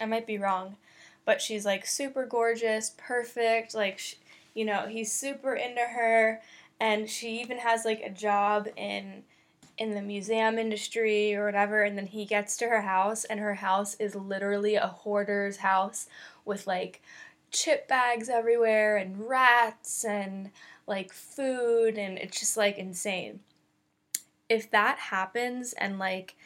I 0.00 0.06
might 0.06 0.26
be 0.26 0.38
wrong. 0.38 0.76
But 1.24 1.40
she's 1.40 1.64
like 1.64 1.86
super 1.86 2.26
gorgeous, 2.26 2.94
perfect. 2.98 3.74
Like, 3.74 3.98
she, 3.98 4.16
you 4.54 4.64
know, 4.64 4.86
he's 4.88 5.12
super 5.12 5.54
into 5.54 5.80
her. 5.80 6.40
And 6.80 7.08
she 7.08 7.40
even 7.40 7.58
has 7.58 7.84
like 7.84 8.02
a 8.02 8.10
job 8.10 8.68
in 8.76 9.22
in 9.76 9.94
the 9.94 10.02
museum 10.02 10.56
industry 10.56 11.34
or 11.34 11.46
whatever 11.46 11.82
and 11.82 11.98
then 11.98 12.06
he 12.06 12.24
gets 12.24 12.56
to 12.56 12.66
her 12.66 12.82
house 12.82 13.24
and 13.24 13.40
her 13.40 13.54
house 13.54 13.96
is 13.96 14.14
literally 14.14 14.76
a 14.76 14.86
hoarder's 14.86 15.56
house 15.56 16.06
with 16.44 16.64
like 16.68 17.02
chip 17.54 17.88
bags 17.88 18.28
everywhere 18.28 18.96
and 18.98 19.28
rats 19.28 20.04
and 20.04 20.50
like 20.86 21.12
food 21.12 21.96
and 21.96 22.18
it's 22.18 22.38
just 22.38 22.56
like 22.56 22.76
insane. 22.76 23.40
if 24.48 24.70
that 24.70 24.98
happens 24.98 25.72
and 25.74 25.98
like 25.98 26.36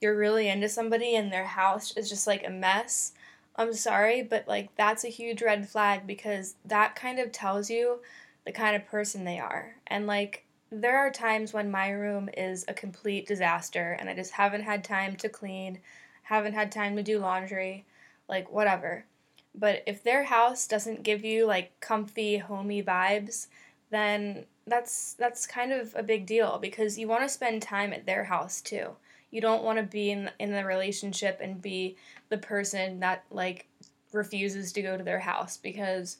you're 0.00 0.16
really 0.16 0.48
into 0.48 0.68
somebody 0.68 1.14
and 1.16 1.30
their 1.32 1.44
house 1.46 1.96
is 1.96 2.08
just 2.08 2.26
like 2.26 2.46
a 2.46 2.50
mess, 2.50 3.12
I'm 3.56 3.72
sorry, 3.74 4.22
but 4.22 4.48
like 4.48 4.74
that's 4.76 5.04
a 5.04 5.08
huge 5.08 5.42
red 5.42 5.68
flag 5.68 6.06
because 6.06 6.54
that 6.64 6.96
kind 6.96 7.18
of 7.18 7.30
tells 7.32 7.68
you 7.70 8.00
the 8.46 8.52
kind 8.52 8.74
of 8.74 8.86
person 8.86 9.24
they 9.24 9.38
are. 9.38 9.76
And 9.86 10.06
like 10.06 10.44
there 10.70 10.98
are 10.98 11.10
times 11.10 11.52
when 11.52 11.70
my 11.70 11.90
room 11.90 12.30
is 12.36 12.64
a 12.66 12.74
complete 12.74 13.26
disaster 13.26 13.96
and 14.00 14.08
I 14.08 14.14
just 14.14 14.32
haven't 14.32 14.62
had 14.62 14.82
time 14.82 15.16
to 15.16 15.28
clean, 15.28 15.78
haven't 16.22 16.54
had 16.54 16.72
time 16.72 16.96
to 16.96 17.02
do 17.02 17.18
laundry, 17.18 17.84
like 18.28 18.50
whatever. 18.50 19.04
But 19.54 19.82
if 19.86 20.02
their 20.02 20.24
house 20.24 20.66
doesn't 20.66 21.02
give 21.02 21.24
you 21.24 21.46
like 21.46 21.78
comfy, 21.80 22.38
homey 22.38 22.82
vibes, 22.82 23.48
then 23.90 24.46
that's 24.66 25.14
that's 25.14 25.46
kind 25.46 25.72
of 25.72 25.94
a 25.96 26.02
big 26.02 26.26
deal 26.26 26.58
because 26.58 26.98
you 26.98 27.08
want 27.08 27.22
to 27.22 27.28
spend 27.28 27.62
time 27.62 27.92
at 27.92 28.06
their 28.06 28.24
house 28.24 28.60
too. 28.60 28.90
You 29.30 29.40
don't 29.40 29.64
want 29.64 29.78
to 29.78 29.84
be 29.84 30.10
in 30.10 30.30
in 30.38 30.52
the 30.52 30.64
relationship 30.64 31.40
and 31.42 31.60
be 31.60 31.96
the 32.28 32.38
person 32.38 33.00
that 33.00 33.24
like 33.30 33.66
refuses 34.12 34.72
to 34.72 34.82
go 34.82 34.96
to 34.96 35.04
their 35.04 35.20
house 35.20 35.56
because 35.56 36.18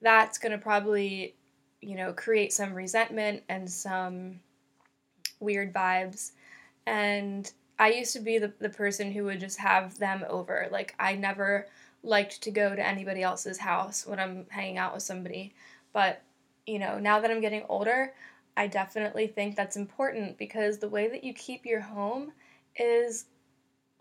that's 0.00 0.38
going 0.38 0.52
to 0.52 0.58
probably 0.58 1.34
you 1.84 1.96
know, 1.96 2.12
create 2.12 2.52
some 2.52 2.72
resentment 2.72 3.42
and 3.48 3.70
some 3.70 4.40
weird 5.40 5.72
vibes. 5.72 6.32
And 6.86 7.50
I 7.78 7.90
used 7.90 8.14
to 8.14 8.20
be 8.20 8.38
the, 8.38 8.52
the 8.58 8.70
person 8.70 9.12
who 9.12 9.24
would 9.24 9.40
just 9.40 9.58
have 9.58 9.98
them 9.98 10.24
over. 10.28 10.68
Like, 10.70 10.94
I 10.98 11.14
never 11.14 11.66
liked 12.04 12.42
to 12.42 12.50
go 12.50 12.76
to 12.76 12.86
anybody 12.86 13.22
else's 13.22 13.58
house 13.58 14.06
when 14.06 14.20
I'm 14.20 14.46
hanging 14.50 14.78
out 14.78 14.94
with 14.94 15.02
somebody. 15.02 15.54
But, 15.92 16.22
you 16.66 16.78
know, 16.78 16.98
now 16.98 17.20
that 17.20 17.30
I'm 17.30 17.40
getting 17.40 17.64
older, 17.68 18.12
I 18.56 18.66
definitely 18.66 19.26
think 19.26 19.56
that's 19.56 19.76
important 19.76 20.38
because 20.38 20.78
the 20.78 20.88
way 20.88 21.08
that 21.08 21.24
you 21.24 21.34
keep 21.34 21.66
your 21.66 21.80
home 21.80 22.32
is 22.76 23.26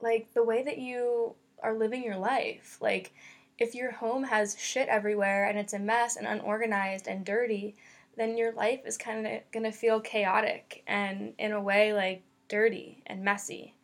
like 0.02 0.34
the 0.34 0.44
way 0.44 0.64
that 0.64 0.78
you 0.78 1.34
are 1.62 1.74
living 1.74 2.04
your 2.04 2.18
life. 2.18 2.78
Like, 2.82 3.14
if 3.58 3.76
your 3.76 3.92
home 3.92 4.24
has 4.24 4.58
shit 4.60 4.90
everywhere 4.90 5.48
and 5.48 5.58
it's 5.58 5.74
a 5.74 5.80
mess 5.80 6.18
and 6.18 6.28
unorganized 6.28 7.08
and 7.08 7.26
dirty, 7.26 7.76
then 8.18 8.38
your 8.38 8.52
life 8.52 8.82
is 8.86 8.98
kind 8.98 9.26
of 9.26 9.42
going 9.52 9.64
to 9.64 9.72
feel 9.72 10.00
chaotic 10.00 10.84
and, 10.88 11.34
in 11.38 11.52
a 11.52 11.62
way, 11.62 11.94
like 11.94 12.24
dirty 12.48 13.02
and 13.08 13.24
messy. 13.24 13.76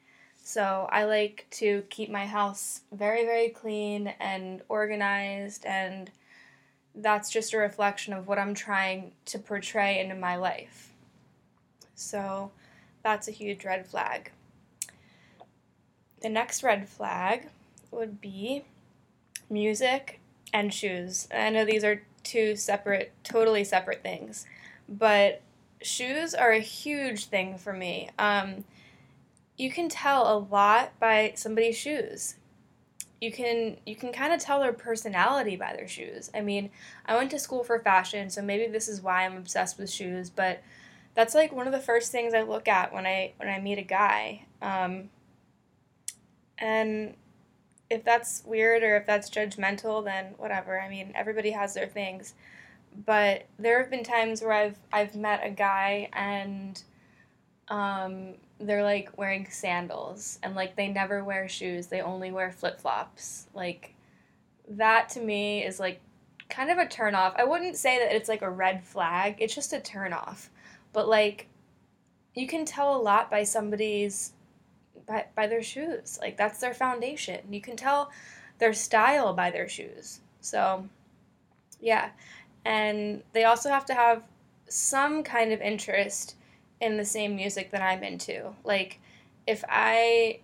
So 0.50 0.90
I 0.92 1.04
like 1.04 1.46
to 1.52 1.84
keep 1.92 2.10
my 2.10 2.26
house 2.26 2.82
very, 2.92 3.24
very 3.24 3.50
clean 3.50 4.08
and 4.20 4.64
organized, 4.68 5.64
and 5.64 6.10
that's 6.96 7.30
just 7.30 7.54
a 7.54 7.60
reflection 7.60 8.14
of 8.14 8.28
what 8.28 8.40
I'm 8.40 8.56
trying 8.56 9.12
to 9.26 9.38
portray 9.38 10.00
into 10.00 10.16
my 10.16 10.38
life. 10.38 10.92
So 11.94 12.50
that's 13.04 13.28
a 13.28 13.32
huge 13.32 13.64
red 13.64 13.86
flag. 13.86 14.32
The 16.24 16.30
next 16.30 16.64
red 16.64 16.90
flag 16.90 17.50
would 17.92 18.20
be 18.20 18.64
music 19.52 20.20
and 20.52 20.74
shoes. 20.74 21.28
I 21.32 21.52
know 21.52 21.64
these 21.64 21.84
are 21.84 22.02
two 22.24 22.56
separate, 22.56 23.14
totally 23.24 23.64
separate 23.64 24.02
things, 24.02 24.48
but 24.90 25.44
shoes 25.84 26.34
are 26.34 26.54
a 26.54 26.60
huge 26.60 27.26
thing 27.26 27.60
for 27.60 27.72
me. 27.72 28.10
Um, 28.18 28.64
you 29.60 29.70
can 29.70 29.90
tell 29.90 30.36
a 30.36 30.40
lot 30.40 30.98
by 31.02 31.34
somebody's 31.36 31.76
shoes. 31.76 32.36
You 33.20 33.30
can 33.30 33.76
you 33.86 33.94
can 33.94 34.14
kind 34.14 34.32
of 34.32 34.40
tell 34.40 34.62
their 34.62 34.72
personality 34.72 35.58
by 35.58 35.76
their 35.76 35.88
shoes. 35.88 36.32
I 36.34 36.40
mean, 36.40 36.72
I 37.06 37.18
went 37.18 37.30
to 37.32 37.40
school 37.40 37.66
for 37.66 37.78
fashion, 37.78 38.30
so 38.30 38.42
maybe 38.42 38.72
this 38.72 38.88
is 38.88 39.02
why 39.02 39.26
I'm 39.26 39.36
obsessed 39.36 39.78
with 39.78 39.92
shoes. 39.92 40.30
But 40.30 40.64
that's 41.14 41.36
like 41.36 41.52
one 41.52 41.68
of 41.68 41.74
the 41.74 41.82
first 41.82 42.10
things 42.10 42.34
I 42.34 42.44
look 42.44 42.70
at 42.70 42.94
when 42.94 43.06
I 43.06 43.34
when 43.36 43.50
I 43.50 43.60
meet 43.60 43.78
a 43.78 43.84
guy. 43.84 44.46
Um, 44.62 45.10
and 46.58 47.16
if 47.90 48.06
that's 48.06 48.44
weird 48.46 48.82
or 48.82 48.96
if 48.96 49.06
that's 49.06 49.30
judgmental, 49.30 50.06
then 50.06 50.36
whatever. 50.38 50.80
I 50.80 50.88
mean, 50.88 51.12
everybody 51.16 51.52
has 51.52 51.74
their 51.74 51.88
things. 51.88 52.34
But 53.06 53.46
there 53.58 53.82
have 53.82 53.92
been 53.92 54.06
times 54.06 54.42
where 54.42 54.54
I've 54.54 54.80
I've 54.94 55.18
met 55.18 55.42
a 55.44 55.50
guy 55.50 56.08
and 56.14 56.82
um, 57.68 58.36
they're 58.60 58.84
like 58.84 59.18
wearing 59.18 59.48
sandals 59.50 60.40
and 60.44 60.56
like 60.56 60.76
they 60.76 60.88
never 60.88 61.24
wear 61.24 61.48
shoes. 61.48 61.88
They 61.88 62.02
only 62.02 62.32
wear 62.32 62.52
flip 62.52 62.80
flops. 62.80 63.48
Like 63.54 63.96
that 64.70 65.10
to 65.10 65.22
me 65.22 65.64
is 65.64 65.80
like 65.80 66.02
kind 66.50 66.70
of 66.70 66.78
a 66.78 66.88
turn 66.88 67.16
off. 67.16 67.34
I 67.38 67.46
wouldn't 67.46 67.78
say 67.78 68.00
that 68.00 68.16
it's 68.16 68.30
like 68.30 68.42
a 68.42 68.50
red 68.50 68.84
flag. 68.84 69.36
It's 69.40 69.56
just 69.56 69.74
a 69.74 69.80
turn 69.80 70.14
off. 70.14 70.50
But 70.92 71.08
like 71.08 71.48
you 72.36 72.48
can 72.48 72.66
tell 72.66 72.96
a 72.96 73.02
lot 73.02 73.32
by 73.32 73.44
somebody's 73.44 74.34
by, 75.08 75.26
by 75.36 75.48
their 75.48 75.64
shoes. 75.64 76.20
Like 76.22 76.38
that's 76.38 76.60
their 76.60 76.74
foundation. 76.74 77.42
You 77.50 77.62
can 77.62 77.76
tell 77.76 78.12
their 78.60 78.74
style 78.74 79.34
by 79.34 79.52
their 79.52 79.68
shoes. 79.68 80.20
So, 80.42 80.88
yeah. 81.80 82.10
And 82.66 83.24
they 83.34 83.46
also 83.46 83.70
have 83.70 83.86
to 83.86 83.94
have 83.94 84.24
some 84.68 85.24
kind 85.24 85.52
of 85.52 85.62
interest 85.62 86.36
in 86.82 86.98
the 86.98 87.06
same 87.06 87.36
music 87.36 87.72
that 87.72 87.82
I'm 87.82 88.04
into. 88.04 88.54
Like 88.64 89.00
if 89.48 89.64
I 89.68 90.40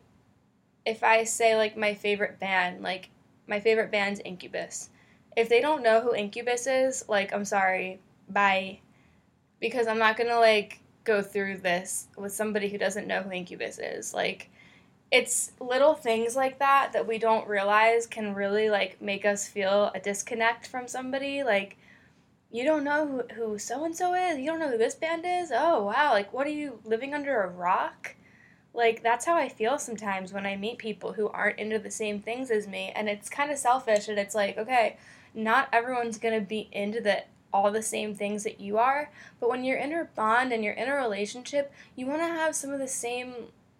if 0.86 1.04
I 1.04 1.24
say 1.24 1.56
like 1.56 1.78
my 1.78 1.93
favorite 1.93 2.39
band, 2.39 2.82
like 2.82 3.10
my 3.48 3.60
favorite 3.60 3.91
band's 3.91 4.19
Incubus. 4.19 4.89
If 5.36 5.50
they 5.50 5.60
don't 5.62 5.84
know 5.84 6.02
who 6.02 6.15
Incubus 6.15 6.67
is, 6.67 7.06
like 7.10 7.34
I'm 7.34 7.45
sorry, 7.45 8.00
bye. 8.30 8.80
Because 9.60 9.88
I'm 9.88 10.00
not 10.00 10.17
going 10.17 10.30
to 10.30 10.39
like 10.39 10.80
go 11.04 11.21
through 11.21 11.58
this 11.58 12.08
with 12.17 12.34
somebody 12.34 12.69
who 12.69 12.78
doesn't 12.78 13.08
know 13.08 13.21
who 13.21 13.32
Incubus 13.32 13.80
is. 13.80 14.13
Like 14.13 14.50
it's 15.12 15.52
little 15.60 15.93
things 15.93 16.36
like 16.36 16.60
that 16.60 16.91
that 16.93 17.08
we 17.08 17.17
don't 17.17 17.48
realize 17.48 18.08
can 18.08 18.34
really 18.34 18.69
like 18.69 19.02
make 19.02 19.26
us 19.26 19.48
feel 19.48 19.91
a 19.93 20.00
disconnect 20.00 20.67
from 20.67 20.88
somebody 20.88 21.43
like 21.43 21.78
you 22.56 22.63
don't 22.63 22.84
know 22.84 23.26
who, 23.36 23.58
so-and-so 23.58 24.13
is 24.13 24.39
you 24.39 24.46
don't 24.46 24.60
know 24.60 24.70
who 24.70 24.78
this 24.78 24.96
band 24.96 25.24
is 25.26 25.52
oh 25.54 25.84
wow 25.84 26.12
like 26.12 26.32
what 26.34 26.48
are 26.48 26.52
you 26.52 26.80
living 26.84 27.13
under 27.13 27.41
a 27.41 27.48
rock 27.48 28.15
like 28.74 29.02
that's 29.04 29.26
how 29.26 29.36
i 29.36 29.50
feel 29.50 29.78
sometimes 29.78 30.34
when 30.34 30.46
i 30.46 30.56
meet 30.56 30.78
people 30.78 31.13
who 31.13 31.28
aren't 31.30 31.60
into 31.60 31.80
the 31.80 31.91
same 31.91 32.20
things 32.20 32.52
as 32.52 32.68
me 32.68 32.91
and 32.96 33.10
it's 33.10 33.30
kind 33.30 33.52
of 33.52 33.58
selfish 33.58 34.08
and 34.08 34.20
it's 34.20 34.36
like 34.36 34.58
okay 34.58 34.98
not 35.34 35.68
everyone's 35.74 36.18
going 36.18 36.38
to 36.38 36.46
be 36.46 36.70
into 36.72 37.02
the 37.02 37.24
all 37.54 37.72
the 37.72 37.82
same 37.82 38.13
things 38.13 38.44
that 38.44 38.60
you 38.60 38.78
are 38.78 39.10
but 39.39 39.50
when 39.50 39.63
you're 39.63 39.78
in 39.78 39.94
a 39.94 40.06
bond 40.15 40.52
and 40.52 40.63
you're 40.63 40.74
in 40.74 40.89
a 40.89 40.96
relationship 40.96 41.72
you 41.96 42.06
want 42.06 42.20
to 42.20 42.28
have 42.28 42.56
some 42.56 42.72
of 42.72 42.80
the 42.80 42.88
same 42.88 43.34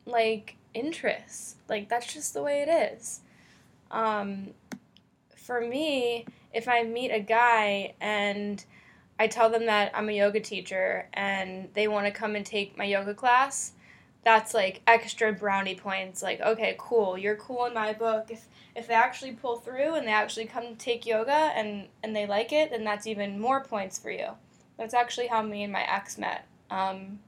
like 0.06 0.56
interests. 0.76 1.56
Like 1.68 1.90
that's 1.90 2.14
just 2.14 2.34
the 2.34 2.44
way 2.44 2.62
it 2.62 2.94
is. 2.94 3.22
Um, 3.90 4.50
for 5.46 5.62
me, 5.62 6.26
if 6.54 6.68
I 6.68 6.84
meet 6.84 7.12
a 7.12 7.20
guy 7.20 7.94
and 8.02 8.64
I 9.20 9.28
tell 9.28 9.50
them 9.50 9.68
that 9.68 9.92
I'm 9.94 10.10
a 10.10 10.14
yoga 10.14 10.40
teacher 10.40 11.08
and 11.14 11.70
they 11.74 11.88
want 11.88 12.08
to 12.08 12.12
come 12.12 12.36
and 12.36 12.44
take 12.46 12.78
my 12.78 12.84
yoga 12.84 13.14
class, 13.14 13.74
that's 14.24 14.56
like 14.56 14.82
extra 14.88 15.32
brownie 15.32 15.76
points. 15.76 16.24
Like, 16.24 16.42
okay, 16.42 16.76
cool, 16.80 17.16
you're 17.16 17.36
cool 17.36 17.66
in 17.66 17.74
my 17.76 17.94
book. 17.94 18.28
If 18.30 18.48
if 18.76 18.88
they 18.88 18.96
actually 18.96 19.34
pull 19.34 19.58
through 19.58 19.94
and 19.94 20.08
they 20.08 20.12
actually 20.12 20.46
come 20.46 20.76
take 20.78 21.06
yoga 21.06 21.32
and 21.32 21.88
and 22.04 22.16
they 22.16 22.26
like 22.26 22.52
it, 22.52 22.72
then 22.72 22.84
that's 22.84 23.06
even 23.06 23.40
more 23.40 23.64
points 23.64 24.00
for 24.00 24.10
you. 24.10 24.30
That's 24.78 24.96
actually 24.96 25.28
how 25.28 25.44
me 25.44 25.64
and 25.64 25.72
my 25.72 25.84
ex 25.84 26.18
met. 26.18 26.48
Um, 26.72 27.20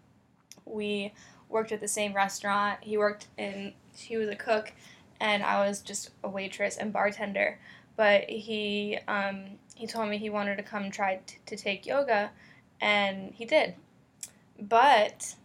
we 0.66 1.14
worked 1.50 1.72
at 1.72 1.82
the 1.82 1.88
same 1.88 2.14
restaurant. 2.14 2.80
He 2.82 2.98
worked 2.98 3.28
in, 3.38 3.74
he 3.96 4.18
was 4.18 4.28
a 4.28 4.36
cook, 4.36 4.74
and 5.22 5.44
I 5.44 5.66
was 5.66 5.82
just 5.82 6.10
a 6.24 6.30
waitress 6.30 6.78
and 6.78 6.92
bartender. 6.92 7.60
But 7.98 8.30
he, 8.30 8.98
um, 9.10 9.58
he 9.76 9.86
told 9.86 10.08
me 10.08 10.18
he 10.18 10.30
wanted 10.30 10.56
to 10.56 10.64
come 10.64 10.90
try 10.90 11.20
t- 11.26 11.40
to 11.46 11.58
take 11.58 11.86
yoga, 11.86 12.32
and 12.80 13.34
he 13.34 13.44
did. 13.44 13.76
But 14.60 15.36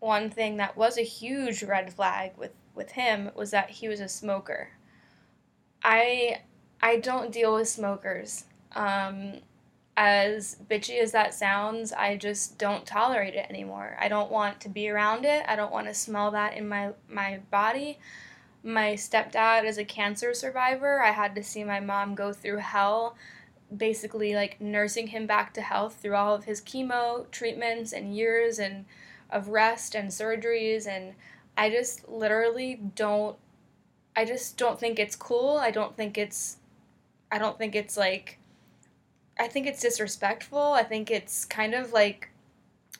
one 0.00 0.30
thing 0.30 0.56
that 0.56 0.76
was 0.76 0.98
a 0.98 1.02
huge 1.02 1.62
red 1.62 1.92
flag 1.92 2.32
with, 2.36 2.50
with 2.74 2.92
him 2.92 3.30
was 3.36 3.52
that 3.52 3.70
he 3.70 3.86
was 3.86 4.00
a 4.00 4.08
smoker. 4.08 4.70
I 5.84 6.42
I 6.82 6.96
don't 6.96 7.30
deal 7.30 7.54
with 7.54 7.68
smokers. 7.68 8.44
Um, 8.72 9.34
as 9.96 10.56
bitchy 10.68 11.00
as 11.00 11.12
that 11.12 11.34
sounds, 11.34 11.92
I 11.92 12.16
just 12.16 12.58
don't 12.58 12.86
tolerate 12.86 13.34
it 13.34 13.46
anymore. 13.48 13.96
I 14.00 14.08
don't 14.08 14.30
want 14.30 14.60
to 14.62 14.68
be 14.68 14.88
around 14.88 15.24
it. 15.24 15.44
I 15.46 15.54
don't 15.54 15.72
want 15.72 15.86
to 15.86 15.94
smell 15.94 16.30
that 16.32 16.56
in 16.56 16.68
my 16.68 16.92
my 17.08 17.40
body. 17.50 17.98
My 18.62 18.94
stepdad 18.94 19.64
is 19.64 19.78
a 19.78 19.84
cancer 19.84 20.34
survivor. 20.34 21.02
I 21.02 21.10
had 21.10 21.34
to 21.34 21.42
see 21.42 21.64
my 21.64 21.80
mom 21.80 22.14
go 22.14 22.32
through 22.32 22.58
hell 22.58 23.16
basically 23.76 24.34
like 24.34 24.60
nursing 24.60 25.08
him 25.08 25.26
back 25.26 25.54
to 25.54 25.62
health 25.62 25.98
through 26.00 26.14
all 26.14 26.34
of 26.34 26.44
his 26.44 26.60
chemo 26.60 27.30
treatments 27.30 27.92
and 27.92 28.14
years 28.14 28.58
and 28.58 28.84
of 29.30 29.48
rest 29.48 29.94
and 29.94 30.10
surgeries 30.10 30.86
and 30.86 31.14
I 31.56 31.70
just 31.70 32.08
literally 32.08 32.80
don't 32.94 33.36
I 34.14 34.26
just 34.26 34.58
don't 34.58 34.78
think 34.78 34.98
it's 34.98 35.16
cool. 35.16 35.56
I 35.56 35.70
don't 35.70 35.96
think 35.96 36.18
it's 36.18 36.58
I 37.30 37.38
don't 37.38 37.58
think 37.58 37.74
it's 37.74 37.96
like 37.96 38.38
I 39.40 39.48
think 39.48 39.66
it's 39.66 39.80
disrespectful. 39.80 40.72
I 40.74 40.82
think 40.82 41.10
it's 41.10 41.44
kind 41.44 41.74
of 41.74 41.92
like 41.92 42.28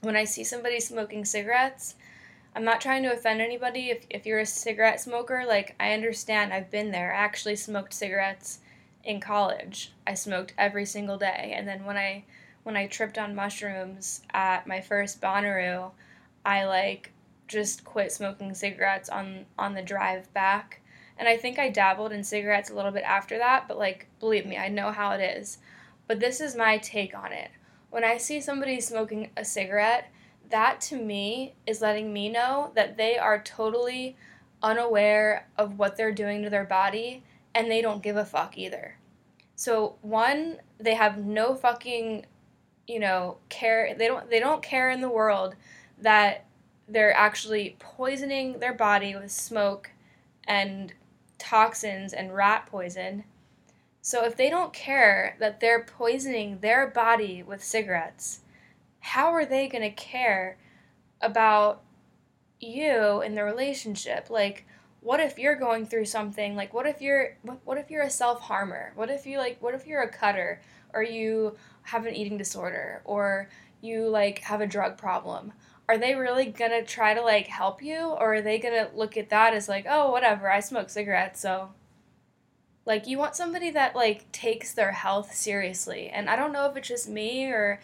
when 0.00 0.16
I 0.16 0.24
see 0.24 0.42
somebody 0.42 0.80
smoking 0.80 1.24
cigarettes, 1.24 1.94
I'm 2.54 2.64
not 2.64 2.80
trying 2.80 3.02
to 3.04 3.12
offend 3.12 3.40
anybody. 3.40 3.90
If, 3.90 4.06
if 4.10 4.26
you're 4.26 4.40
a 4.40 4.46
cigarette 4.46 5.00
smoker, 5.00 5.44
like, 5.46 5.74
I 5.80 5.92
understand. 5.92 6.52
I've 6.52 6.70
been 6.70 6.90
there. 6.90 7.14
I 7.14 7.18
actually 7.18 7.56
smoked 7.56 7.94
cigarettes 7.94 8.58
in 9.04 9.20
college. 9.20 9.92
I 10.06 10.14
smoked 10.14 10.54
every 10.58 10.86
single 10.86 11.18
day. 11.18 11.54
And 11.56 11.66
then 11.66 11.84
when 11.84 11.96
I 11.96 12.24
when 12.64 12.76
I 12.76 12.86
tripped 12.86 13.18
on 13.18 13.34
mushrooms 13.34 14.22
at 14.32 14.66
my 14.66 14.80
first 14.80 15.20
Bonnaroo, 15.20 15.90
I 16.44 16.64
like 16.64 17.10
just 17.48 17.84
quit 17.84 18.12
smoking 18.12 18.54
cigarettes 18.54 19.08
on 19.08 19.46
on 19.58 19.74
the 19.74 19.82
drive 19.82 20.32
back. 20.32 20.80
And 21.18 21.28
I 21.28 21.36
think 21.36 21.58
I 21.58 21.68
dabbled 21.68 22.12
in 22.12 22.24
cigarettes 22.24 22.70
a 22.70 22.74
little 22.74 22.92
bit 22.92 23.04
after 23.04 23.38
that, 23.38 23.66
but 23.68 23.78
like 23.78 24.06
believe 24.20 24.46
me, 24.46 24.56
I 24.56 24.68
know 24.68 24.92
how 24.92 25.12
it 25.12 25.20
is. 25.20 25.58
But 26.06 26.20
this 26.20 26.40
is 26.40 26.56
my 26.56 26.78
take 26.78 27.14
on 27.14 27.32
it. 27.32 27.50
When 27.90 28.04
I 28.04 28.16
see 28.16 28.40
somebody 28.40 28.80
smoking 28.80 29.30
a 29.36 29.44
cigarette, 29.44 30.10
that 30.52 30.80
to 30.82 30.96
me 30.96 31.54
is 31.66 31.80
letting 31.80 32.12
me 32.12 32.28
know 32.28 32.70
that 32.76 32.96
they 32.96 33.18
are 33.18 33.42
totally 33.42 34.16
unaware 34.62 35.48
of 35.58 35.78
what 35.78 35.96
they're 35.96 36.12
doing 36.12 36.42
to 36.42 36.50
their 36.50 36.64
body 36.64 37.24
and 37.54 37.70
they 37.70 37.82
don't 37.82 38.02
give 38.02 38.16
a 38.16 38.24
fuck 38.24 38.56
either. 38.56 38.96
So 39.56 39.96
one, 40.02 40.58
they 40.78 40.94
have 40.94 41.18
no 41.18 41.54
fucking, 41.54 42.26
you 42.86 43.00
know, 43.00 43.38
care. 43.48 43.94
They 43.96 44.06
don't 44.06 44.30
they 44.30 44.40
don't 44.40 44.62
care 44.62 44.90
in 44.90 45.00
the 45.00 45.08
world 45.08 45.56
that 46.00 46.46
they're 46.88 47.16
actually 47.16 47.76
poisoning 47.78 48.58
their 48.58 48.74
body 48.74 49.14
with 49.14 49.30
smoke 49.30 49.90
and 50.46 50.92
toxins 51.38 52.12
and 52.12 52.34
rat 52.34 52.66
poison. 52.66 53.24
So 54.00 54.24
if 54.24 54.36
they 54.36 54.50
don't 54.50 54.72
care 54.72 55.36
that 55.38 55.60
they're 55.60 55.84
poisoning 55.84 56.58
their 56.58 56.86
body 56.86 57.42
with 57.42 57.62
cigarettes, 57.62 58.40
how 59.02 59.32
are 59.32 59.44
they 59.44 59.68
going 59.68 59.82
to 59.82 59.90
care 59.90 60.56
about 61.20 61.82
you 62.60 63.20
in 63.20 63.34
the 63.34 63.44
relationship? 63.44 64.30
Like 64.30 64.64
what 65.00 65.20
if 65.20 65.38
you're 65.38 65.56
going 65.56 65.84
through 65.84 66.06
something? 66.06 66.54
Like 66.56 66.72
what 66.72 66.86
if 66.86 67.02
you're 67.02 67.36
what 67.64 67.78
if 67.78 67.90
you're 67.90 68.02
a 68.02 68.10
self-harmer? 68.10 68.92
What 68.94 69.10
if 69.10 69.26
you 69.26 69.38
like 69.38 69.60
what 69.60 69.74
if 69.74 69.86
you're 69.86 70.02
a 70.02 70.08
cutter 70.08 70.60
or 70.94 71.02
you 71.02 71.56
have 71.82 72.06
an 72.06 72.14
eating 72.14 72.38
disorder 72.38 73.02
or 73.04 73.48
you 73.80 74.08
like 74.08 74.38
have 74.38 74.60
a 74.60 74.66
drug 74.66 74.96
problem? 74.96 75.52
Are 75.88 75.98
they 75.98 76.14
really 76.14 76.52
to 76.70 76.84
try 76.84 77.12
to 77.12 77.22
like 77.22 77.48
help 77.48 77.82
you 77.82 77.98
or 77.98 78.34
are 78.34 78.40
they 78.40 78.60
to 78.60 78.90
look 78.94 79.16
at 79.16 79.30
that 79.30 79.52
as 79.52 79.68
like, 79.68 79.84
"Oh, 79.88 80.12
whatever, 80.12 80.50
I 80.50 80.60
smoke 80.60 80.90
cigarettes, 80.90 81.40
so 81.40 81.70
like 82.84 83.06
you 83.06 83.18
want 83.18 83.36
somebody 83.36 83.70
that 83.70 83.94
like 83.94 84.30
takes 84.32 84.72
their 84.72 84.92
health 84.92 85.34
seriously. 85.34 86.08
And 86.08 86.28
I 86.28 86.36
don't 86.36 86.52
know 86.52 86.66
if 86.66 86.76
it's 86.76 86.88
just 86.88 87.08
me 87.08 87.46
or 87.46 87.80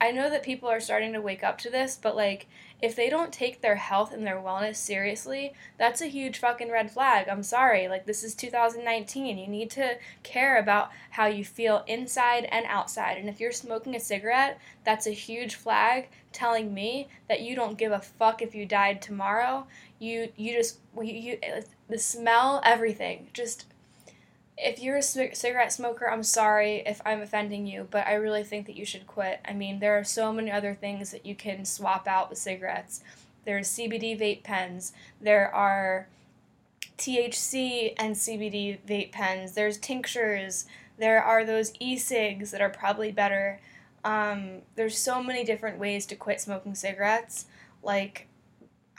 I 0.00 0.10
know 0.10 0.28
that 0.28 0.42
people 0.42 0.68
are 0.68 0.80
starting 0.80 1.12
to 1.14 1.20
wake 1.20 1.42
up 1.42 1.58
to 1.58 1.70
this, 1.70 1.98
but 2.00 2.14
like 2.14 2.46
if 2.82 2.96
they 2.96 3.08
don't 3.08 3.32
take 3.32 3.60
their 3.60 3.76
health 3.76 4.12
and 4.12 4.26
their 4.26 4.36
wellness 4.36 4.76
seriously, 4.76 5.52
that's 5.78 6.00
a 6.00 6.06
huge 6.06 6.38
fucking 6.38 6.70
red 6.70 6.90
flag. 6.90 7.28
I'm 7.28 7.42
sorry. 7.42 7.88
Like 7.88 8.06
this 8.06 8.22
is 8.22 8.34
2019. 8.34 9.38
You 9.38 9.46
need 9.46 9.70
to 9.72 9.96
care 10.22 10.58
about 10.58 10.90
how 11.10 11.26
you 11.26 11.44
feel 11.44 11.84
inside 11.86 12.44
and 12.50 12.66
outside. 12.66 13.16
And 13.18 13.28
if 13.28 13.40
you're 13.40 13.52
smoking 13.52 13.94
a 13.94 14.00
cigarette, 14.00 14.58
that's 14.84 15.06
a 15.06 15.12
huge 15.12 15.54
flag 15.54 16.08
telling 16.32 16.72
me 16.72 17.08
that 17.28 17.42
you 17.42 17.54
don't 17.54 17.78
give 17.78 17.92
a 17.92 18.00
fuck 18.00 18.42
if 18.42 18.54
you 18.54 18.66
died 18.66 19.00
tomorrow. 19.00 19.66
You 19.98 20.32
you 20.36 20.54
just 20.54 20.80
you, 20.96 21.14
you 21.14 21.38
uh, 21.42 21.62
the 21.88 21.98
smell 21.98 22.60
everything. 22.64 23.28
Just 23.32 23.66
if 24.62 24.80
you're 24.80 24.96
a 24.96 25.02
cigarette 25.02 25.72
smoker, 25.72 26.10
I'm 26.10 26.22
sorry 26.22 26.82
if 26.86 27.00
I'm 27.04 27.22
offending 27.22 27.66
you, 27.66 27.88
but 27.90 28.06
I 28.06 28.14
really 28.14 28.44
think 28.44 28.66
that 28.66 28.76
you 28.76 28.84
should 28.84 29.06
quit. 29.06 29.40
I 29.46 29.52
mean, 29.52 29.80
there 29.80 29.98
are 29.98 30.04
so 30.04 30.32
many 30.32 30.50
other 30.50 30.74
things 30.74 31.10
that 31.12 31.24
you 31.24 31.34
can 31.34 31.64
swap 31.64 32.06
out 32.06 32.28
with 32.28 32.38
cigarettes. 32.38 33.02
There's 33.44 33.68
CBD 33.68 34.18
vape 34.20 34.42
pens. 34.42 34.92
There 35.20 35.52
are 35.54 36.08
THC 36.98 37.94
and 37.96 38.14
CBD 38.14 38.78
vape 38.86 39.12
pens. 39.12 39.52
There's 39.52 39.78
tinctures. 39.78 40.66
There 40.98 41.22
are 41.22 41.44
those 41.44 41.72
e-cigs 41.80 42.50
that 42.50 42.60
are 42.60 42.70
probably 42.70 43.10
better. 43.10 43.60
Um, 44.04 44.62
there's 44.76 44.98
so 44.98 45.22
many 45.22 45.44
different 45.44 45.78
ways 45.78 46.04
to 46.06 46.16
quit 46.16 46.40
smoking 46.40 46.74
cigarettes. 46.74 47.46
Like 47.82 48.26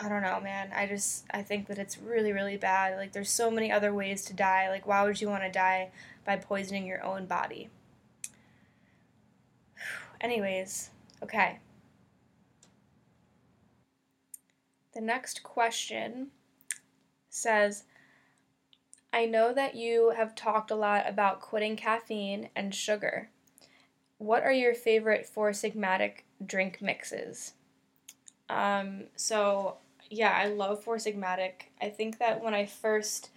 I 0.03 0.09
don't 0.09 0.23
know, 0.23 0.39
man. 0.41 0.71
I 0.75 0.87
just 0.87 1.25
I 1.31 1.43
think 1.43 1.67
that 1.67 1.77
it's 1.77 1.99
really 1.99 2.31
really 2.31 2.57
bad. 2.57 2.97
Like 2.97 3.11
there's 3.11 3.29
so 3.29 3.51
many 3.51 3.71
other 3.71 3.93
ways 3.93 4.25
to 4.25 4.33
die. 4.33 4.69
Like 4.69 4.87
why 4.87 5.03
would 5.03 5.21
you 5.21 5.29
want 5.29 5.43
to 5.43 5.51
die 5.51 5.91
by 6.25 6.37
poisoning 6.37 6.87
your 6.87 7.03
own 7.03 7.27
body? 7.27 7.69
Anyways, 10.21 10.89
okay. 11.21 11.59
The 14.93 15.01
next 15.01 15.43
question 15.43 16.31
says 17.29 17.83
I 19.13 19.25
know 19.25 19.53
that 19.53 19.75
you 19.75 20.13
have 20.15 20.35
talked 20.35 20.71
a 20.71 20.75
lot 20.75 21.07
about 21.07 21.41
quitting 21.41 21.75
caffeine 21.75 22.49
and 22.55 22.73
sugar. 22.73 23.29
What 24.17 24.43
are 24.43 24.53
your 24.53 24.73
favorite 24.73 25.25
Four 25.27 25.51
Sigmatic 25.51 26.23
drink 26.43 26.81
mixes? 26.81 27.53
Um, 28.49 29.05
so 29.15 29.77
yeah, 30.11 30.33
I 30.35 30.47
love 30.47 30.83
Four 30.83 30.97
Sigmatic. 30.97 31.69
I 31.81 31.89
think 31.89 32.19
that 32.19 32.43
when 32.43 32.53
I 32.53 32.65
first 32.65 33.29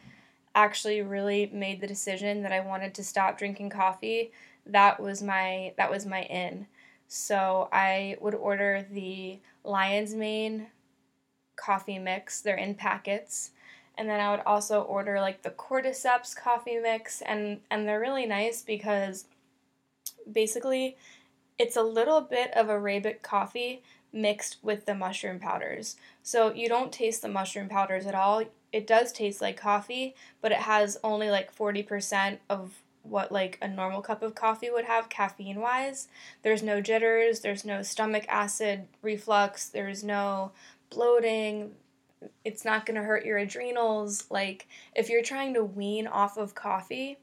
actually 0.56 1.02
really 1.02 1.48
made 1.52 1.80
the 1.80 1.87
decision 1.87 2.42
that 2.42 2.52
I 2.52 2.60
wanted 2.60 2.94
to 2.94 3.04
stop 3.04 3.38
drinking 3.38 3.70
coffee, 3.70 4.32
that 4.66 5.00
was 5.00 5.22
my 5.22 5.72
that 5.76 5.90
was 5.90 6.04
my 6.04 6.22
in. 6.22 6.66
So 7.06 7.68
I 7.72 8.16
would 8.20 8.34
order 8.34 8.84
the 8.90 9.38
Lion's 9.62 10.14
Mane 10.14 10.66
coffee 11.54 12.00
mix. 12.00 12.40
They're 12.40 12.56
in 12.56 12.74
packets. 12.74 13.52
And 13.96 14.08
then 14.08 14.18
I 14.18 14.32
would 14.32 14.42
also 14.44 14.82
order 14.82 15.20
like 15.20 15.42
the 15.42 15.50
Cordyceps 15.50 16.34
coffee 16.34 16.78
mix 16.78 17.22
and 17.22 17.60
and 17.70 17.87
they're 17.87 18.00
really 18.00 18.26
nice 18.26 18.62
because 18.62 19.26
basically 20.30 20.96
it's 21.56 21.76
a 21.76 21.82
little 21.82 22.20
bit 22.20 22.52
of 22.56 22.68
Arabic 22.68 23.22
coffee 23.22 23.84
mixed 24.14 24.59
with 24.62 24.87
the 24.87 24.94
mushroom 24.94 25.38
powders. 25.38 25.96
So 26.22 26.55
you 26.55 26.68
don't 26.68 26.92
taste 26.92 27.20
the 27.20 27.29
mushroom 27.29 27.68
powders 27.68 28.07
at 28.07 28.14
all. 28.14 28.44
It 28.72 28.87
does 28.87 29.12
taste 29.12 29.42
like 29.42 29.57
coffee, 29.57 30.14
but 30.40 30.53
it 30.53 30.59
has 30.59 30.98
only 31.05 31.31
like 31.31 31.55
40% 31.55 32.38
of 32.48 32.83
what 33.03 33.31
like 33.31 33.59
a 33.61 33.68
normal 33.68 34.00
cup 34.00 34.22
of 34.22 34.35
coffee 34.35 34.70
would 34.70 34.87
have 34.87 35.09
caffeine 35.09 35.61
wise. 35.61 36.09
There's 36.42 36.62
no 36.62 36.81
jitters, 36.81 37.40
there's 37.40 37.64
no 37.64 37.83
stomach 37.83 38.24
acid 38.29 38.87
reflux, 39.03 39.68
there's 39.68 40.03
no 40.03 40.53
bloating. 40.90 41.72
It's 42.44 42.64
not 42.64 42.87
going 42.87 42.94
to 42.94 43.03
hurt 43.03 43.27
your 43.27 43.37
adrenals. 43.37 44.24
Like 44.31 44.68
if 44.94 45.11
you're 45.11 45.22
trying 45.22 45.55
to 45.55 45.64
wean 45.64 46.07
off 46.07 46.38
of 46.38 46.55
coffee, 46.55 47.18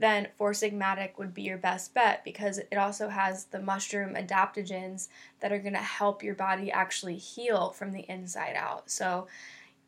then 0.00 0.28
Four 0.36 0.52
Sigmatic 0.52 1.18
would 1.18 1.34
be 1.34 1.42
your 1.42 1.58
best 1.58 1.94
bet 1.94 2.24
because 2.24 2.58
it 2.58 2.76
also 2.76 3.08
has 3.08 3.44
the 3.46 3.60
mushroom 3.60 4.14
adaptogens 4.14 5.08
that 5.40 5.52
are 5.52 5.58
going 5.58 5.74
to 5.74 5.78
help 5.78 6.22
your 6.22 6.34
body 6.34 6.70
actually 6.70 7.16
heal 7.16 7.70
from 7.70 7.92
the 7.92 8.04
inside 8.08 8.54
out. 8.56 8.90
So 8.90 9.26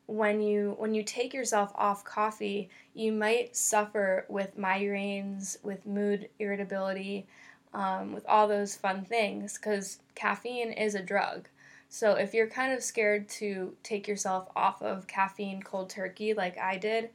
when 0.06 0.40
you 0.40 0.74
when 0.78 0.94
you 0.94 1.02
take 1.02 1.34
yourself 1.34 1.70
off 1.74 2.04
coffee, 2.04 2.70
you 2.94 3.12
might 3.12 3.54
suffer 3.54 4.24
with 4.28 4.58
migraines, 4.58 5.62
with 5.62 5.84
mood 5.86 6.28
irritability, 6.38 7.26
um, 7.74 8.12
with 8.12 8.24
all 8.26 8.48
those 8.48 8.74
fun 8.74 9.04
things 9.04 9.58
because 9.58 9.98
caffeine 10.14 10.72
is 10.72 10.94
a 10.94 11.02
drug. 11.02 11.48
So 11.90 12.12
if 12.14 12.34
you're 12.34 12.48
kind 12.48 12.72
of 12.72 12.82
scared 12.82 13.28
to 13.30 13.74
take 13.82 14.08
yourself 14.08 14.48
off 14.56 14.82
of 14.82 15.06
caffeine 15.06 15.62
cold 15.62 15.90
turkey 15.90 16.34
like 16.34 16.58
I 16.58 16.76
did, 16.76 17.10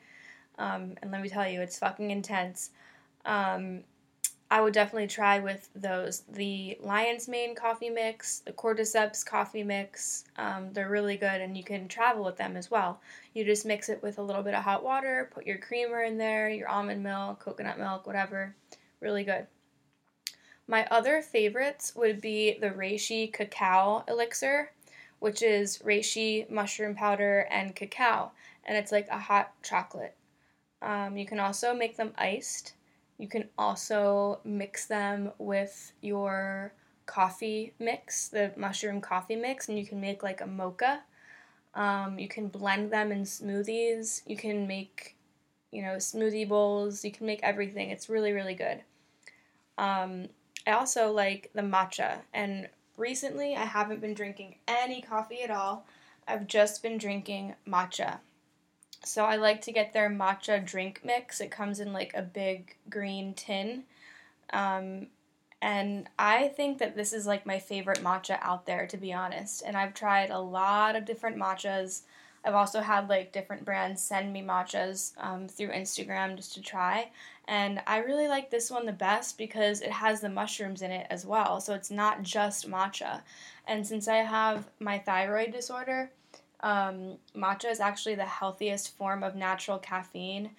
um, 0.58 0.95
and 1.01 1.12
let 1.12 1.21
me 1.21 1.29
tell 1.29 1.47
you, 1.47 1.62
it's 1.62 1.79
fucking 1.79 2.12
intense. 2.12 2.71
Um, 3.25 3.83
I 4.53 4.62
would 4.62 4.73
definitely 4.73 5.07
try 5.07 5.39
with 5.39 5.67
those. 5.75 6.21
The 6.31 6.77
Lion's 6.79 7.27
Mane 7.27 7.55
coffee 7.55 7.89
mix, 7.89 8.39
the 8.39 8.51
Cordyceps 8.51 9.25
coffee 9.25 9.63
mix, 9.63 10.25
um, 10.38 10.71
they're 10.73 10.91
really 10.91 11.17
good 11.17 11.41
and 11.41 11.57
you 11.57 11.63
can 11.63 11.88
travel 11.88 12.23
with 12.23 12.38
them 12.38 12.55
as 12.55 12.69
well. 12.69 13.01
You 13.33 13.45
just 13.45 13.65
mix 13.65 13.89
it 13.89 14.03
with 14.03 14.19
a 14.19 14.21
little 14.21 14.43
bit 14.43 14.53
of 14.53 14.63
hot 14.63 14.83
water, 14.83 15.31
put 15.33 15.47
your 15.47 15.57
creamer 15.57 16.03
in 16.03 16.19
there, 16.19 16.49
your 16.49 16.69
almond 16.69 17.01
milk, 17.01 17.39
coconut 17.39 17.79
milk, 17.79 18.05
whatever. 18.05 18.55
Really 18.99 19.23
good. 19.23 19.47
My 20.67 20.86
other 20.91 21.23
favorites 21.23 21.93
would 21.95 22.21
be 22.21 22.57
the 22.59 22.69
Reishi 22.69 23.33
cacao 23.33 24.03
elixir, 24.07 24.71
which 25.17 25.41
is 25.41 25.79
reishi 25.79 26.47
mushroom 26.49 26.93
powder 26.93 27.47
and 27.49 27.75
cacao, 27.75 28.31
and 28.65 28.77
it's 28.77 28.91
like 28.91 29.07
a 29.09 29.17
hot 29.17 29.51
chocolate. 29.63 30.15
Um, 30.81 31.17
you 31.17 31.25
can 31.25 31.39
also 31.39 31.73
make 31.73 31.97
them 31.97 32.13
iced. 32.17 32.73
You 33.17 33.28
can 33.28 33.49
also 33.58 34.39
mix 34.43 34.86
them 34.86 35.32
with 35.38 35.93
your 36.02 36.73
coffee 37.06 37.73
mix, 37.80 38.28
the 38.30 38.52
mushroom 38.56 39.02
coffee 39.02 39.36
mix, 39.36 39.69
and 39.69 39.78
you 39.78 39.86
can 39.86 40.02
make 40.02 40.23
like 40.23 40.41
a 40.41 40.47
mocha. 40.47 41.04
Um, 41.76 42.19
you 42.19 42.28
can 42.28 42.47
blend 42.47 42.91
them 42.91 43.12
in 43.12 43.23
smoothies. 43.23 44.21
You 44.26 44.38
can 44.38 44.67
make, 44.67 45.15
you 45.71 45.82
know, 45.82 45.95
smoothie 45.95 46.47
bowls. 46.47 47.04
You 47.04 47.12
can 47.12 47.26
make 47.26 47.41
everything. 47.43 47.89
It's 47.89 48.10
really, 48.10 48.32
really 48.32 48.56
good. 48.56 48.84
Um, 49.78 50.30
I 50.65 50.71
also 50.71 51.12
like 51.12 51.49
the 51.54 51.62
matcha, 51.62 52.21
and 52.34 52.69
recently 52.97 53.56
I 53.56 53.65
haven't 53.65 54.02
been 54.02 54.13
drinking 54.13 54.56
any 54.67 55.02
coffee 55.02 55.41
at 55.41 55.52
all. 55.52 55.86
I've 56.28 56.47
just 56.47 56.82
been 56.82 56.97
drinking 56.97 57.56
matcha. 57.67 58.19
So 59.06 59.26
I 59.26 59.36
like 59.36 59.62
to 59.62 59.72
get 59.72 59.94
their 59.94 60.10
matcha 60.10 60.63
drink 60.63 61.02
mix. 61.04 61.42
It 61.42 61.52
comes 61.52 61.80
in 61.80 61.94
like 61.94 62.13
a 62.13 62.22
big 62.22 62.76
green 62.89 63.34
tin. 63.34 63.84
Um, 64.52 65.08
and 65.62 66.10
I 66.20 66.50
think 66.50 66.80
that 66.80 66.96
this 66.96 67.13
is 67.13 67.26
like 67.26 67.46
my 67.46 67.60
favorite 67.60 68.04
matcha 68.04 68.38
out 68.42 68.66
there, 68.66 68.86
to 68.88 68.98
be 68.98 69.13
honest. 69.13 69.63
And 69.66 69.78
I've 69.78 69.94
tried 69.94 70.30
a 70.30 70.39
lot 70.39 70.96
of 70.96 71.06
different 71.06 71.38
matchas. 71.38 72.02
I've 72.46 72.56
also 72.56 72.82
had 72.82 73.08
like 73.08 73.32
different 73.32 73.63
brands 73.63 74.02
send 74.02 74.34
me 74.34 74.42
matchas 74.42 75.13
um, 75.18 75.48
through 75.48 75.70
Instagram 75.70 76.36
just 76.36 76.54
to 76.56 76.62
try. 76.62 77.12
And 77.48 77.82
I 77.88 77.98
really 77.98 78.28
like 78.28 78.50
this 78.50 78.72
one 78.72 78.86
the 78.86 78.94
best 78.94 79.38
because 79.38 79.82
it 79.82 79.92
has 79.92 80.22
the 80.22 80.30
mushrooms 80.30 80.82
in 80.82 80.92
it 80.92 81.08
as 81.10 81.26
well. 81.26 81.62
So 81.62 81.74
it's 81.74 81.92
not 81.92 82.24
just 82.24 82.70
matcha. 82.70 83.22
And 83.68 83.86
since 83.86 84.08
I 84.08 84.18
have 84.18 84.70
my 84.80 85.00
thyroid 85.00 85.52
disorder, 85.52 86.12
um, 86.63 87.17
matcha 87.36 87.69
is 87.69 87.80
actually 87.80 88.15
the 88.15 88.26
healthiest 88.26 88.97
form 88.97 89.21
of 89.21 89.36
natural 89.36 89.78
caffeine 89.78 90.52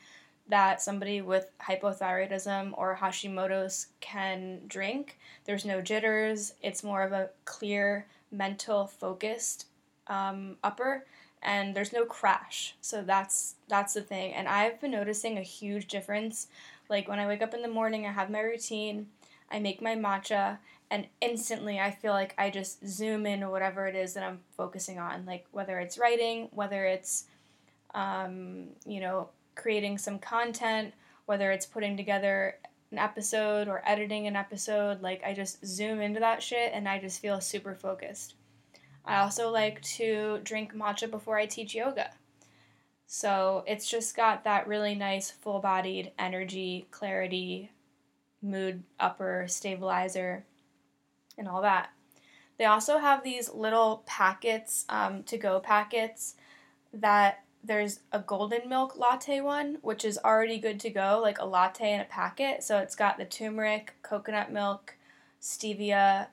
that 0.47 0.83
somebody 0.83 1.23
with 1.23 1.51
hypothyroidism 1.59 2.73
or 2.77 2.99
Hashimoto's 3.01 3.89
can 4.01 4.61
drink. 4.69 5.19
There's 5.47 5.65
no 5.65 5.81
jitters, 5.81 6.53
it's 6.63 6.85
more 6.85 7.03
of 7.03 7.13
a 7.13 7.31
clear, 7.47 8.07
mental, 8.31 8.87
focused 8.87 9.67
um, 10.07 10.57
upper. 10.63 11.07
And 11.43 11.75
there's 11.75 11.93
no 11.93 12.07
crash, 12.07 12.75
so 12.81 13.03
that's 13.03 13.57
that's 13.69 13.93
the 13.93 14.01
thing. 14.01 14.33
And 14.33 14.49
I've 14.49 14.81
been 14.81 14.93
noticing 14.93 15.37
a 15.37 15.43
huge 15.43 15.89
difference. 15.89 16.47
Like 16.89 17.07
when 17.07 17.19
I 17.19 17.27
wake 17.27 17.43
up 17.43 17.53
in 17.53 17.61
the 17.61 17.69
morning, 17.69 18.07
I 18.07 18.13
have 18.13 18.31
my 18.31 18.41
routine, 18.41 19.09
I 19.51 19.59
make 19.59 19.83
my 19.83 19.95
matcha, 19.95 20.57
and 20.95 21.09
instantly 21.21 21.81
I 21.81 21.91
feel 21.91 22.13
like 22.13 22.37
I 22.39 22.51
just 22.51 22.87
zoom 22.87 23.27
in 23.27 23.43
or 23.43 23.51
whatever 23.51 23.89
it 23.89 23.97
is 23.97 24.15
that 24.15 24.23
I'm 24.23 24.39
focusing 24.57 25.01
on. 25.01 25.27
Like 25.27 25.45
whether 25.51 25.81
it's 25.81 25.99
writing, 25.99 26.49
whether 26.53 26.85
it's 26.85 27.25
um, 27.97 28.69
you 28.87 29.01
know 29.01 29.31
creating 29.57 29.99
some 29.99 30.21
content, 30.21 30.95
whether 31.27 31.51
it's 31.51 31.67
putting 31.67 31.97
together 31.97 32.59
an 32.93 32.99
episode 32.99 33.67
or 33.67 33.83
editing 33.85 34.29
an 34.29 34.37
episode, 34.37 35.03
like 35.03 35.21
I 35.27 35.35
just 35.35 35.67
zoom 35.67 36.01
into 36.01 36.21
that 36.21 36.41
shit 36.41 36.71
and 36.73 36.89
I 36.89 37.01
just 37.01 37.21
feel 37.21 37.41
super 37.41 37.75
focused. 37.75 38.35
I 39.05 39.17
also 39.17 39.51
like 39.51 39.83
to 39.97 40.39
drink 40.45 40.77
matcha 40.77 41.11
before 41.11 41.37
I 41.37 41.47
teach 41.47 41.75
yoga. 41.75 42.13
So 43.09 43.65
it's 43.67 43.91
just 43.91 44.15
got 44.15 44.45
that 44.45 44.69
really 44.69 44.95
nice 44.95 45.29
full 45.29 45.59
bodied 45.59 46.13
energy, 46.21 46.87
clarity, 46.93 47.73
mood 48.41 48.85
upper, 49.01 49.47
stabilizer, 49.49 50.45
and 51.39 51.49
all 51.49 51.63
that. 51.63 51.91
They 52.59 52.65
also 52.65 52.99
have 52.99 53.25
these 53.25 53.53
little 53.53 54.05
packets, 54.07 54.85
um, 54.89 55.23
to 55.25 55.37
go 55.37 55.61
packets, 55.61 56.37
that 56.93 57.45
there's 57.65 58.01
a 58.13 58.19
golden 58.19 58.69
milk 58.69 58.97
latte 58.97 59.41
one, 59.41 59.79
which 59.81 60.05
is 60.05 60.19
already 60.25 60.59
good 60.59 60.79
to 60.81 60.91
go, 60.91 61.19
like 61.23 61.39
a 61.39 61.47
latte 61.47 61.95
in 61.95 62.01
a 62.01 62.05
packet. 62.05 62.63
So 62.63 62.79
it's 62.79 62.95
got 62.95 63.19
the 63.19 63.25
turmeric, 63.25 63.95
coconut 64.03 64.53
milk, 64.53 64.95
stevia, 65.41 66.29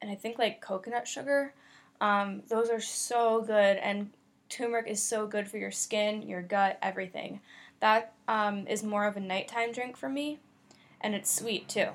and 0.00 0.10
I 0.10 0.14
think 0.14 0.38
like 0.38 0.60
coconut 0.60 1.06
sugar. 1.06 1.52
Um, 2.00 2.42
those 2.48 2.70
are 2.70 2.80
so 2.80 3.42
good, 3.42 3.76
and 3.76 4.10
turmeric 4.48 4.86
is 4.86 5.02
so 5.02 5.26
good 5.26 5.48
for 5.48 5.58
your 5.58 5.70
skin, 5.70 6.22
your 6.22 6.42
gut, 6.42 6.78
everything. 6.82 7.40
That 7.80 8.12
um, 8.26 8.66
is 8.66 8.82
more 8.82 9.06
of 9.06 9.16
a 9.16 9.20
nighttime 9.20 9.72
drink 9.72 9.96
for 9.96 10.08
me, 10.08 10.38
and 11.00 11.14
it's 11.14 11.30
sweet 11.32 11.68
too. 11.68 11.88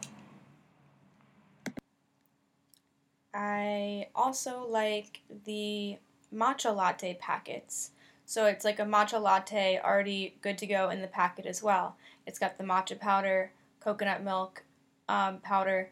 I 3.33 4.07
also 4.15 4.65
like 4.67 5.21
the 5.45 5.97
matcha 6.33 6.75
latte 6.75 7.17
packets. 7.19 7.91
So 8.25 8.45
it's 8.45 8.63
like 8.63 8.79
a 8.79 8.83
matcha 8.83 9.21
latte 9.21 9.79
already 9.83 10.35
good 10.41 10.57
to 10.59 10.67
go 10.67 10.89
in 10.89 11.01
the 11.01 11.07
packet 11.07 11.45
as 11.45 11.61
well. 11.61 11.97
It's 12.25 12.39
got 12.39 12.57
the 12.57 12.63
matcha 12.63 12.99
powder, 12.99 13.51
coconut 13.79 14.23
milk 14.23 14.63
um, 15.09 15.39
powder, 15.39 15.89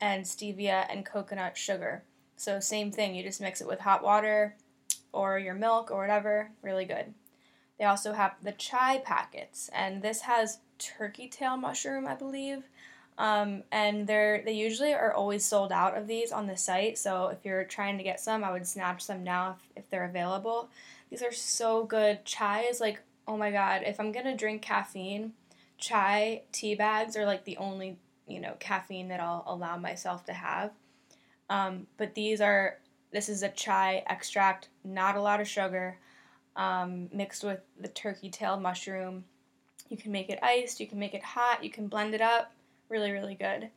and 0.00 0.24
stevia 0.24 0.86
and 0.88 1.04
coconut 1.04 1.56
sugar. 1.56 2.02
So 2.36 2.60
same 2.60 2.90
thing, 2.90 3.14
you 3.14 3.22
just 3.22 3.40
mix 3.40 3.60
it 3.60 3.66
with 3.66 3.80
hot 3.80 4.02
water 4.02 4.56
or 5.12 5.38
your 5.38 5.54
milk 5.54 5.90
or 5.90 6.00
whatever, 6.00 6.50
really 6.62 6.84
good. 6.84 7.14
They 7.78 7.84
also 7.84 8.12
have 8.12 8.36
the 8.42 8.52
chai 8.52 8.98
packets, 8.98 9.70
and 9.72 10.02
this 10.02 10.22
has 10.22 10.58
turkey 10.78 11.28
tail 11.28 11.56
mushroom, 11.56 12.06
I 12.06 12.14
believe. 12.14 12.64
Um, 13.18 13.62
and 13.72 14.06
they're 14.06 14.42
they 14.44 14.52
usually 14.52 14.92
are 14.92 15.12
always 15.12 15.44
sold 15.44 15.72
out 15.72 15.96
of 15.96 16.06
these 16.06 16.32
on 16.32 16.46
the 16.46 16.56
site. 16.56 16.98
So 16.98 17.28
if 17.28 17.38
you're 17.44 17.64
trying 17.64 17.96
to 17.98 18.04
get 18.04 18.20
some, 18.20 18.44
I 18.44 18.52
would 18.52 18.66
snatch 18.66 19.06
them 19.06 19.24
now 19.24 19.56
if, 19.74 19.84
if 19.84 19.90
they're 19.90 20.04
available. 20.04 20.68
These 21.10 21.22
are 21.22 21.32
so 21.32 21.84
good. 21.84 22.24
Chai 22.24 22.62
is 22.62 22.80
like, 22.80 23.00
oh 23.26 23.36
my 23.36 23.50
god, 23.50 23.82
if 23.86 23.98
I'm 23.98 24.12
gonna 24.12 24.36
drink 24.36 24.60
caffeine, 24.60 25.32
chai 25.78 26.42
tea 26.52 26.74
bags 26.74 27.16
are 27.16 27.24
like 27.24 27.44
the 27.44 27.56
only, 27.56 27.98
you 28.26 28.40
know, 28.40 28.54
caffeine 28.58 29.08
that 29.08 29.20
I'll 29.20 29.44
allow 29.46 29.76
myself 29.78 30.24
to 30.26 30.32
have. 30.32 30.72
Um, 31.48 31.86
but 31.96 32.14
these 32.14 32.40
are, 32.40 32.78
this 33.12 33.28
is 33.28 33.42
a 33.42 33.48
chai 33.48 34.02
extract, 34.08 34.68
not 34.84 35.16
a 35.16 35.22
lot 35.22 35.40
of 35.40 35.48
sugar, 35.48 35.98
um, 36.56 37.08
mixed 37.12 37.44
with 37.44 37.60
the 37.80 37.88
turkey 37.88 38.30
tail 38.30 38.58
mushroom. 38.58 39.24
You 39.88 39.96
can 39.96 40.10
make 40.10 40.28
it 40.28 40.40
iced, 40.42 40.80
you 40.80 40.86
can 40.86 40.98
make 40.98 41.14
it 41.14 41.22
hot, 41.22 41.62
you 41.62 41.70
can 41.70 41.86
blend 41.86 42.14
it 42.14 42.20
up. 42.20 42.52
Really, 42.88 43.10
really 43.10 43.34
good. 43.34 43.70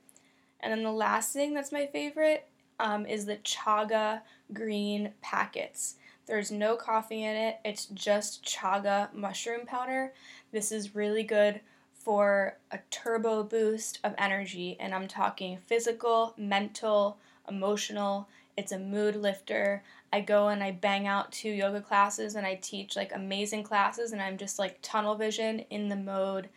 And 0.60 0.72
then 0.72 0.84
the 0.84 0.92
last 0.92 1.34
thing 1.34 1.54
that's 1.54 1.72
my 1.72 1.88
favorite 1.88 2.48
um, 2.80 3.06
is 3.06 3.26
the 3.26 3.38
chaga 3.38 4.22
green 4.54 5.14
packets. 5.22 5.96
There's 6.26 6.52
no 6.52 6.76
coffee 6.76 7.24
in 7.24 7.36
it, 7.36 7.58
it's 7.66 7.88
just 7.88 8.46
chaga 8.46 9.12
mushroom 9.14 9.66
powder. 9.66 10.14
This 10.52 10.72
is 10.72 10.96
really 10.96 11.24
good 11.24 11.62
for 11.94 12.58
a 12.72 12.80
turbo 12.92 13.44
boost 13.44 14.00
of 14.04 14.14
energy, 14.18 14.78
and 14.80 14.94
I'm 14.94 15.08
talking 15.08 15.58
physical, 15.58 16.34
mental, 16.38 17.18
emotional. 17.50 18.28
It's 18.56 18.72
a 18.72 18.80
mood 18.80 19.16
lifter. 19.16 19.84
I 20.14 20.22
go 20.22 20.50
and 20.50 20.64
I 20.64 20.72
bang 20.72 21.08
out 21.08 21.32
two 21.32 21.50
yoga 21.50 21.82
classes 21.82 22.36
and 22.36 22.46
I 22.46 22.56
teach 22.56 22.96
like 22.96 23.12
amazing 23.14 23.64
classes, 23.64 24.12
and 24.12 24.22
I'm 24.22 24.38
just 24.38 24.60
like 24.60 24.78
tunnel 24.82 25.16
vision 25.16 25.62
in 25.72 25.90
the 25.90 25.96
mode, 25.96 26.50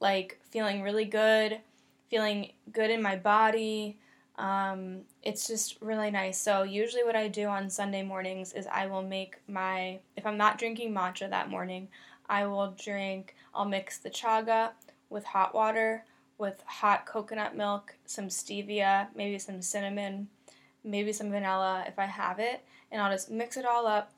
like 0.00 0.38
feeling 0.50 0.82
really 0.82 1.04
good, 1.04 1.60
feeling 2.08 2.52
good 2.72 2.90
in 2.90 3.02
my 3.02 3.16
body, 3.16 3.98
um, 4.36 5.00
it's 5.22 5.46
just 5.46 5.80
really 5.80 6.10
nice. 6.10 6.40
So 6.40 6.62
usually 6.62 7.04
what 7.04 7.16
I 7.16 7.28
do 7.28 7.46
on 7.46 7.68
Sunday 7.68 8.02
mornings 8.02 8.52
is 8.52 8.66
I 8.66 8.86
will 8.86 9.02
make 9.02 9.36
my 9.48 9.98
if 10.16 10.26
I'm 10.26 10.36
not 10.36 10.58
drinking 10.58 10.94
matcha 10.94 11.28
that 11.28 11.50
morning, 11.50 11.88
I 12.28 12.46
will 12.46 12.74
drink 12.80 13.34
I'll 13.54 13.64
mix 13.64 13.98
the 13.98 14.10
chaga 14.10 14.70
with 15.10 15.24
hot 15.24 15.54
water 15.54 16.04
with 16.38 16.62
hot 16.66 17.04
coconut 17.04 17.56
milk, 17.56 17.96
some 18.06 18.28
stevia, 18.28 19.08
maybe 19.14 19.38
some 19.38 19.60
cinnamon, 19.60 20.28
maybe 20.84 21.12
some 21.12 21.30
vanilla 21.30 21.84
if 21.86 21.98
I 21.98 22.06
have 22.06 22.38
it, 22.38 22.64
and 22.90 23.02
I'll 23.02 23.12
just 23.12 23.30
mix 23.30 23.56
it 23.56 23.66
all 23.66 23.86
up. 23.86 24.12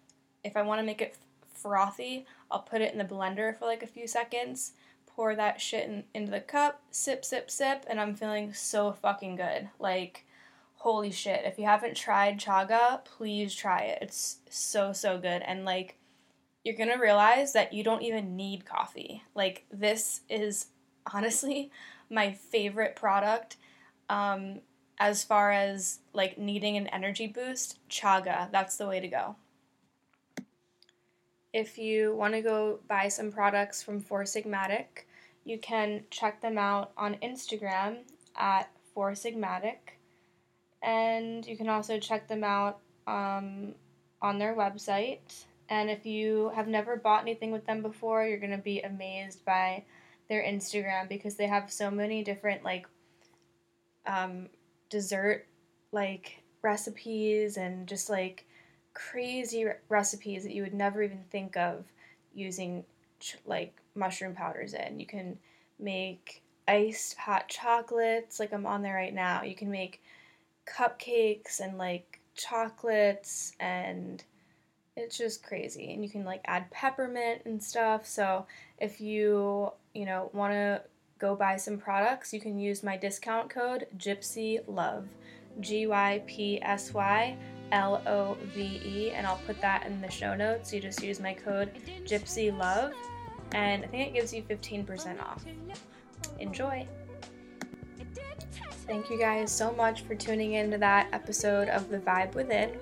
If 0.45 0.57
I 0.57 0.63
want 0.63 0.81
to 0.81 0.87
make 0.87 1.01
it 1.01 1.17
frothy, 1.55 2.27
I'll 2.51 2.61
put 2.61 2.83
it 2.83 2.93
in 2.93 2.99
the 2.99 3.05
blender 3.05 3.59
for 3.59 3.65
like 3.65 3.83
a 3.83 3.87
few 3.87 4.07
seconds 4.07 4.73
pour 5.21 5.37
that 5.37 5.61
shit 5.61 5.87
in, 5.87 6.03
into 6.15 6.31
the 6.31 6.41
cup, 6.41 6.81
sip, 6.91 7.27
sip, 7.27 7.51
sip, 7.51 7.85
and 7.91 8.01
I'm 8.01 8.15
feeling 8.15 8.55
so 8.55 8.91
fucking 8.91 9.37
good. 9.37 9.69
Like, 9.79 10.25
holy 10.77 11.11
shit. 11.11 11.43
If 11.45 11.59
you 11.59 11.67
haven't 11.67 11.95
tried 11.95 12.41
chaga, 12.41 13.05
please 13.05 13.55
try 13.55 13.81
it. 13.81 13.99
It's 14.01 14.39
so, 14.49 14.95
so 14.95 15.19
good. 15.19 15.43
And, 15.43 15.67
like, 15.67 15.99
you're 16.65 16.75
gonna 16.75 16.99
realize 16.99 17.53
that 17.53 17.75
you 17.75 17.85
don't 17.85 18.01
even 18.01 18.35
need 18.35 18.65
coffee. 18.65 19.23
Like, 19.35 19.67
this 19.71 20.23
is 20.31 20.69
honestly 21.13 21.71
my 22.09 22.33
favorite 22.33 22.97
product. 22.97 23.59
Um, 24.09 24.61
as 24.99 25.23
far 25.23 25.53
as 25.53 25.99
like 26.15 26.39
needing 26.39 26.79
an 26.79 26.87
energy 26.87 27.27
boost, 27.27 27.79
chaga, 27.91 28.51
that's 28.51 28.79
the 28.79 28.87
way 28.87 29.01
to 29.01 29.09
go. 29.09 29.37
If 31.53 31.77
you 31.77 32.15
want 32.15 32.35
to 32.35 32.41
go 32.43 32.81
buy 32.89 33.09
some 33.09 33.31
products 33.31 33.83
from 33.83 34.01
Four 34.01 34.23
Sigmatic, 34.23 35.05
you 35.45 35.59
can 35.59 36.05
check 36.11 36.41
them 36.41 36.59
out 36.59 36.93
on 36.97 37.17
Instagram 37.17 37.99
at 38.37 38.71
Four 38.95 39.13
Sigmatic, 39.13 39.97
and 40.83 41.47
you 41.47 41.57
can 41.57 41.69
also 41.69 41.99
check 41.99 42.29
them 42.29 42.45
out 42.45 42.81
um, 43.07 43.75
on 44.23 44.39
their 44.39 44.55
website. 44.55 45.45
And 45.69 45.89
if 45.89 46.05
you 46.05 46.51
have 46.55 46.69
never 46.69 46.97
bought 46.97 47.23
anything 47.23 47.53
with 47.53 47.67
them 47.67 47.83
before, 47.83 48.27
you're 48.27 48.39
gonna 48.39 48.59
be 48.59 48.81
amazed 48.81 49.45
by 49.45 49.85
their 50.29 50.43
Instagram 50.43 51.09
because 51.09 51.37
they 51.37 51.47
have 51.47 51.73
so 51.73 51.91
many 51.91 52.23
different 52.23 52.65
like 52.65 52.87
um, 54.07 54.49
dessert 54.89 55.47
like 55.93 56.43
recipes 56.63 57.57
and 57.57 57.87
just 57.87 58.09
like 58.09 58.47
crazy 58.95 59.65
re- 59.65 59.75
recipes 59.89 60.43
that 60.45 60.53
you 60.53 60.63
would 60.63 60.75
never 60.75 61.03
even 61.03 61.25
think 61.31 61.57
of 61.57 61.85
using 62.35 62.85
ch- 63.19 63.37
like 63.45 63.80
mushroom 64.01 64.35
powders 64.35 64.75
in. 64.75 64.99
You 64.99 65.07
can 65.07 65.39
make 65.79 66.43
iced 66.67 67.17
hot 67.17 67.47
chocolates, 67.49 68.41
like 68.41 68.53
I'm 68.53 68.67
on 68.67 68.83
there 68.83 68.97
right 68.97 69.15
now. 69.15 69.43
You 69.43 69.55
can 69.55 69.71
make 69.71 70.03
cupcakes 70.67 71.61
and 71.61 71.79
like 71.79 72.21
chocolates 72.35 73.53
and 73.61 74.25
it's 74.97 75.17
just 75.17 75.45
crazy. 75.45 75.93
And 75.93 76.03
you 76.03 76.11
can 76.11 76.25
like 76.25 76.41
add 76.47 76.71
peppermint 76.73 77.43
and 77.45 77.63
stuff. 77.63 78.07
So 78.07 78.47
if 78.79 79.01
you, 79.01 79.71
you 79.95 80.07
know, 80.07 80.31
want 80.33 80.53
to 80.53 80.83
go 81.19 81.37
buy 81.37 81.57
some 81.57 81.79
products, 81.79 82.33
you 82.33 82.41
can 82.41 82.59
use 82.59 82.83
my 82.83 82.97
discount 82.97 83.51
code 83.51 83.87
Gypsy 83.97 84.61
Love. 84.67 85.07
G 85.61 85.87
Y 85.87 86.23
P 86.27 86.63
S 86.63 86.95
Y 86.95 87.37
L 87.73 88.03
O 88.07 88.37
V 88.55 88.81
E, 88.85 89.11
and 89.13 89.27
I'll 89.27 89.41
put 89.47 89.61
that 89.61 89.87
in 89.87 90.01
the 90.01 90.11
show 90.11 90.35
notes. 90.35 90.73
You 90.73 90.81
just 90.81 91.03
use 91.03 91.21
my 91.21 91.35
code 91.35 91.73
Gypsy 92.05 92.57
Love, 92.57 92.93
and 93.53 93.85
I 93.85 93.87
think 93.87 94.09
it 94.09 94.15
gives 94.15 94.33
you 94.33 94.43
15% 94.43 95.21
off. 95.21 95.45
Enjoy! 96.39 96.87
Thank 98.87 99.09
you 99.09 99.19
guys 99.19 99.53
so 99.53 99.73
much 99.73 100.03
for 100.03 100.15
tuning 100.15 100.55
into 100.55 100.77
that 100.79 101.09
episode 101.13 101.69
of 101.69 101.91
The 101.91 101.99
Vibe 101.99 102.35
Within. 102.35 102.77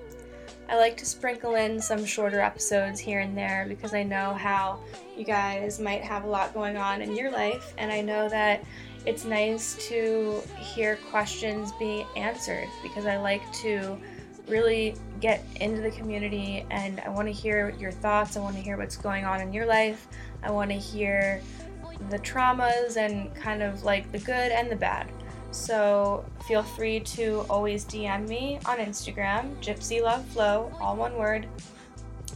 I 0.67 0.77
like 0.77 0.97
to 0.97 1.05
sprinkle 1.05 1.55
in 1.55 1.81
some 1.81 2.05
shorter 2.05 2.39
episodes 2.39 2.99
here 2.99 3.19
and 3.19 3.37
there 3.37 3.65
because 3.67 3.93
I 3.93 4.03
know 4.03 4.33
how 4.33 4.79
you 5.17 5.25
guys 5.25 5.79
might 5.79 6.03
have 6.03 6.23
a 6.23 6.27
lot 6.27 6.53
going 6.53 6.77
on 6.77 7.01
in 7.01 7.15
your 7.15 7.31
life, 7.31 7.73
and 7.77 7.91
I 7.91 8.01
know 8.01 8.29
that 8.29 8.63
it's 9.05 9.25
nice 9.25 9.75
to 9.87 10.41
hear 10.57 10.97
questions 11.09 11.71
be 11.79 12.05
answered 12.15 12.67
because 12.83 13.05
I 13.05 13.17
like 13.17 13.41
to 13.61 13.99
really 14.47 14.95
get 15.21 15.43
into 15.57 15.81
the 15.81 15.91
community 15.91 16.65
and 16.69 16.99
I 17.01 17.09
want 17.09 17.27
to 17.27 17.33
hear 17.33 17.69
your 17.79 17.91
thoughts. 17.91 18.35
I 18.35 18.39
want 18.39 18.55
to 18.55 18.61
hear 18.61 18.77
what's 18.77 18.97
going 18.97 19.25
on 19.25 19.41
in 19.41 19.53
your 19.53 19.65
life. 19.65 20.07
I 20.43 20.51
want 20.51 20.71
to 20.71 20.77
hear 20.77 21.41
the 22.09 22.19
traumas 22.19 22.97
and 22.97 23.33
kind 23.35 23.61
of 23.61 23.83
like 23.83 24.11
the 24.11 24.19
good 24.19 24.51
and 24.51 24.71
the 24.71 24.75
bad. 24.75 25.11
So 25.51 26.25
feel 26.47 26.63
free 26.63 26.99
to 27.01 27.45
always 27.49 27.85
DM 27.85 28.27
me 28.27 28.59
on 28.65 28.77
Instagram, 28.77 29.55
Gypsy 29.61 30.01
Love 30.01 30.25
Flow, 30.27 30.71
all 30.79 30.95
one 30.95 31.15
word. 31.15 31.47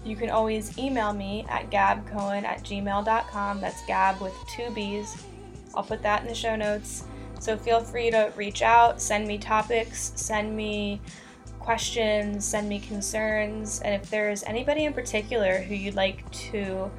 You 0.03 0.15
can 0.15 0.29
always 0.29 0.77
email 0.77 1.13
me 1.13 1.45
at 1.47 1.69
gabcohen 1.69 2.43
at 2.43 2.63
gmail.com. 2.63 3.61
That's 3.61 3.85
gab 3.85 4.19
with 4.19 4.33
two 4.55 4.69
B's. 4.71 5.23
I'll 5.75 5.83
put 5.83 6.01
that 6.03 6.21
in 6.21 6.27
the 6.27 6.35
show 6.35 6.55
notes. 6.55 7.03
So 7.39 7.57
feel 7.57 7.81
free 7.81 8.09
to 8.11 8.31
reach 8.35 8.61
out, 8.61 9.01
send 9.01 9.27
me 9.27 9.37
topics, 9.37 10.13
send 10.15 10.55
me 10.55 11.01
questions, 11.59 12.45
send 12.45 12.67
me 12.67 12.79
concerns, 12.79 13.81
and 13.81 13.93
if 13.93 14.09
there's 14.09 14.43
anybody 14.43 14.85
in 14.85 14.93
particular 14.93 15.59
who 15.59 15.73
you'd 15.73 15.95
like 15.95 16.29
to 16.31 16.91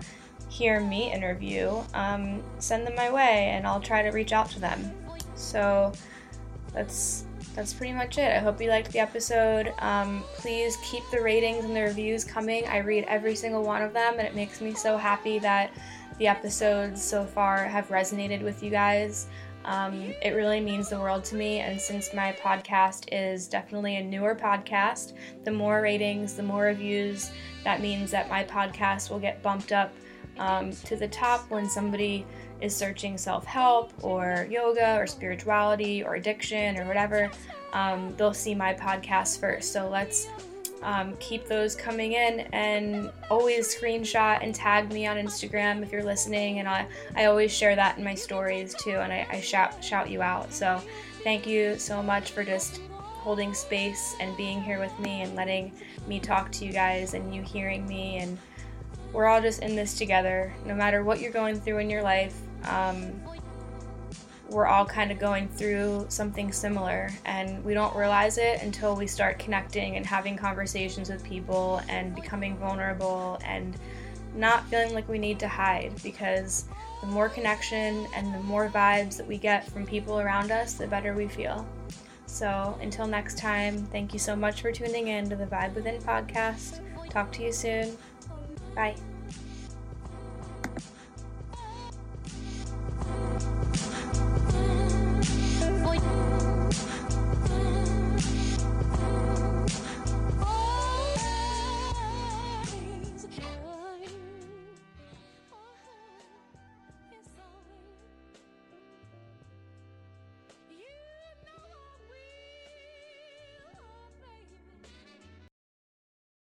hear 0.55 0.79
me 0.79 1.13
interview, 1.13 1.83
um, 1.95 2.41
send 2.61 2.87
them 2.87 2.95
my 2.95 3.11
way 3.11 3.51
and 3.53 3.67
I'll 3.67 3.81
try 3.81 4.03
to 4.03 4.11
reach 4.11 4.33
out 4.33 4.49
to 4.51 4.61
them. 4.61 4.93
So 5.35 5.93
that's 6.73 7.25
that's 7.57 7.73
pretty 7.73 7.93
much 7.93 8.19
it. 8.19 8.33
I 8.33 8.39
hope 8.39 8.61
you 8.61 8.69
liked 8.69 8.93
the 8.93 8.99
episode. 8.99 9.73
Um, 9.79 10.25
please 10.37 10.77
keep 10.85 11.03
the 11.11 11.21
ratings 11.21 11.65
and 11.65 11.75
the 11.75 11.83
reviews 11.83 12.25
coming. 12.25 12.67
I 12.67 12.79
read 12.79 13.05
every 13.09 13.37
single 13.37 13.63
one 13.63 13.83
of 13.83 13.93
them, 13.93 14.15
and 14.19 14.27
it 14.27 14.35
makes 14.35 14.61
me 14.61 14.75
so 14.75 14.97
happy 14.97 15.39
that 15.39 15.71
the 16.19 16.27
episodes 16.27 17.03
so 17.03 17.25
far 17.25 17.65
have 17.65 17.89
resonated 17.89 18.43
with 18.43 18.63
you 18.63 18.71
guys. 18.71 19.29
Um, 19.65 20.13
it 20.23 20.31
really 20.35 20.61
means 20.61 20.91
the 20.91 20.99
world 20.99 21.25
to 21.27 21.37
me. 21.37 21.61
And 21.61 21.81
since 21.81 22.13
my 22.13 22.33
podcast 22.33 23.09
is 23.13 23.47
definitely 23.47 23.97
a 23.97 24.03
newer 24.03 24.35
podcast, 24.35 25.15
the 25.45 25.53
more 25.53 25.81
ratings, 25.81 26.35
the 26.35 26.43
more 26.43 26.65
reviews, 26.65 27.31
that 27.63 27.81
means 27.81 28.11
that 28.11 28.29
my 28.29 28.45
podcast 28.45 29.11
will 29.11 29.21
get 29.21 29.43
bumped 29.43 29.73
up 29.73 29.93
um, 30.39 30.73
to 30.73 30.97
the 30.97 31.09
top 31.09 31.49
when 31.51 31.69
somebody 31.69 32.27
is 32.61 32.75
searching 32.75 33.19
self 33.19 33.45
help 33.45 33.93
or 34.03 34.47
yoga 34.51 34.97
or 34.97 35.07
spirituality 35.07 36.03
or 36.03 36.15
addiction 36.15 36.79
or 36.79 36.87
whatever. 36.87 37.31
Um, 37.73 38.15
they'll 38.17 38.35
see 38.35 38.55
my 38.55 38.73
podcast 38.73 39.41
first. 39.41 39.73
So 39.73 39.89
let's 39.89 40.29
um, 40.83 41.17
keep 41.19 41.47
those 41.47 41.75
coming 41.75 42.13
in 42.13 42.41
and 42.53 43.11
always 43.31 43.75
screenshot 43.75 44.41
and 44.43 44.55
tag 44.55 44.93
me 44.93 45.07
on 45.07 45.17
Instagram 45.17 45.83
if 45.83 45.91
you're 45.91 46.05
listening. 46.05 46.61
And 46.61 46.69
I, 46.69 46.87
I 47.17 47.25
always 47.25 47.53
share 47.53 47.75
that 47.75 47.99
in 47.99 48.05
my 48.05 48.15
stories 48.15 48.75
too, 48.75 48.97
and 48.97 49.13
I, 49.13 49.27
I 49.31 49.41
shout 49.41 49.83
shout 49.83 50.11
you 50.11 50.23
out. 50.23 50.53
So 50.53 50.81
thank 51.23 51.47
you 51.47 51.79
so 51.79 52.03
much 52.03 52.33
for 52.33 52.45
just 52.45 52.81
holding 53.25 53.55
space 53.55 54.15
and 54.21 54.37
being 54.37 54.63
here 54.63 54.79
with 54.79 54.97
me 55.01 55.23
and 55.23 55.35
letting 55.35 55.73
me 56.07 56.21
talk 56.21 56.53
to 56.53 56.67
you 56.67 56.73
guys 56.73 57.15
and 57.15 57.35
you 57.35 57.41
hearing 57.41 57.87
me 57.89 58.19
and 58.19 58.39
we're 59.15 59.27
all 59.27 59.41
just 59.41 59.63
in 59.63 59.75
this 59.75 59.97
together 59.97 60.53
no 60.67 60.75
matter 60.75 61.03
what 61.03 61.21
you're 61.21 61.33
going 61.33 61.59
through 61.59 61.79
in 61.79 61.89
your 61.89 62.03
life 62.03 62.39
um, 62.65 63.13
we're 64.51 64.67
all 64.67 64.85
kind 64.85 65.11
of 65.11 65.19
going 65.19 65.49
through 65.49 66.05
something 66.09 66.53
similar 66.53 67.11
and 67.25 67.65
we 67.65 67.73
don't 67.73 67.97
realize 67.97 68.37
it 68.37 68.61
until 68.63 68.95
we 68.95 69.07
start 69.07 69.39
connecting 69.39 69.97
and 69.97 70.05
having 70.05 70.37
conversations 70.37 71.09
with 71.09 71.25
people 71.25 71.81
and 71.89 72.15
becoming 72.15 72.57
vulnerable 72.59 73.39
and 73.45 73.77
not 74.35 74.67
feeling 74.69 74.93
like 74.93 75.09
we 75.09 75.19
need 75.19 75.39
to 75.39 75.49
hide 75.49 75.93
because 76.03 76.67
the 77.01 77.07
more 77.07 77.29
connection 77.29 78.07
and 78.15 78.35
the 78.35 78.41
more 78.41 78.69
vibes 78.69 79.17
that 79.17 79.27
we 79.27 79.39
get 79.39 79.71
from 79.71 79.87
people 79.87 80.21
around 80.21 80.51
us, 80.51 80.75
the 80.75 80.87
better 80.87 81.15
we 81.15 81.29
feel. 81.29 81.67
So 82.27 82.79
until 82.81 83.07
next 83.07 83.39
time, 83.39 83.87
thank 83.87 84.13
you 84.13 84.19
so 84.19 84.35
much 84.35 84.63
for 84.63 84.73
tuning 84.73 85.09
in 85.09 85.29
to 85.31 85.37
the 85.37 85.47
Vibe 85.47 85.75
Within 85.75 86.01
podcast. 86.01 86.81
Talk 87.11 87.31
to 87.33 87.43
you 87.43 87.53
soon. 87.53 87.97
Bye. 88.75 89.14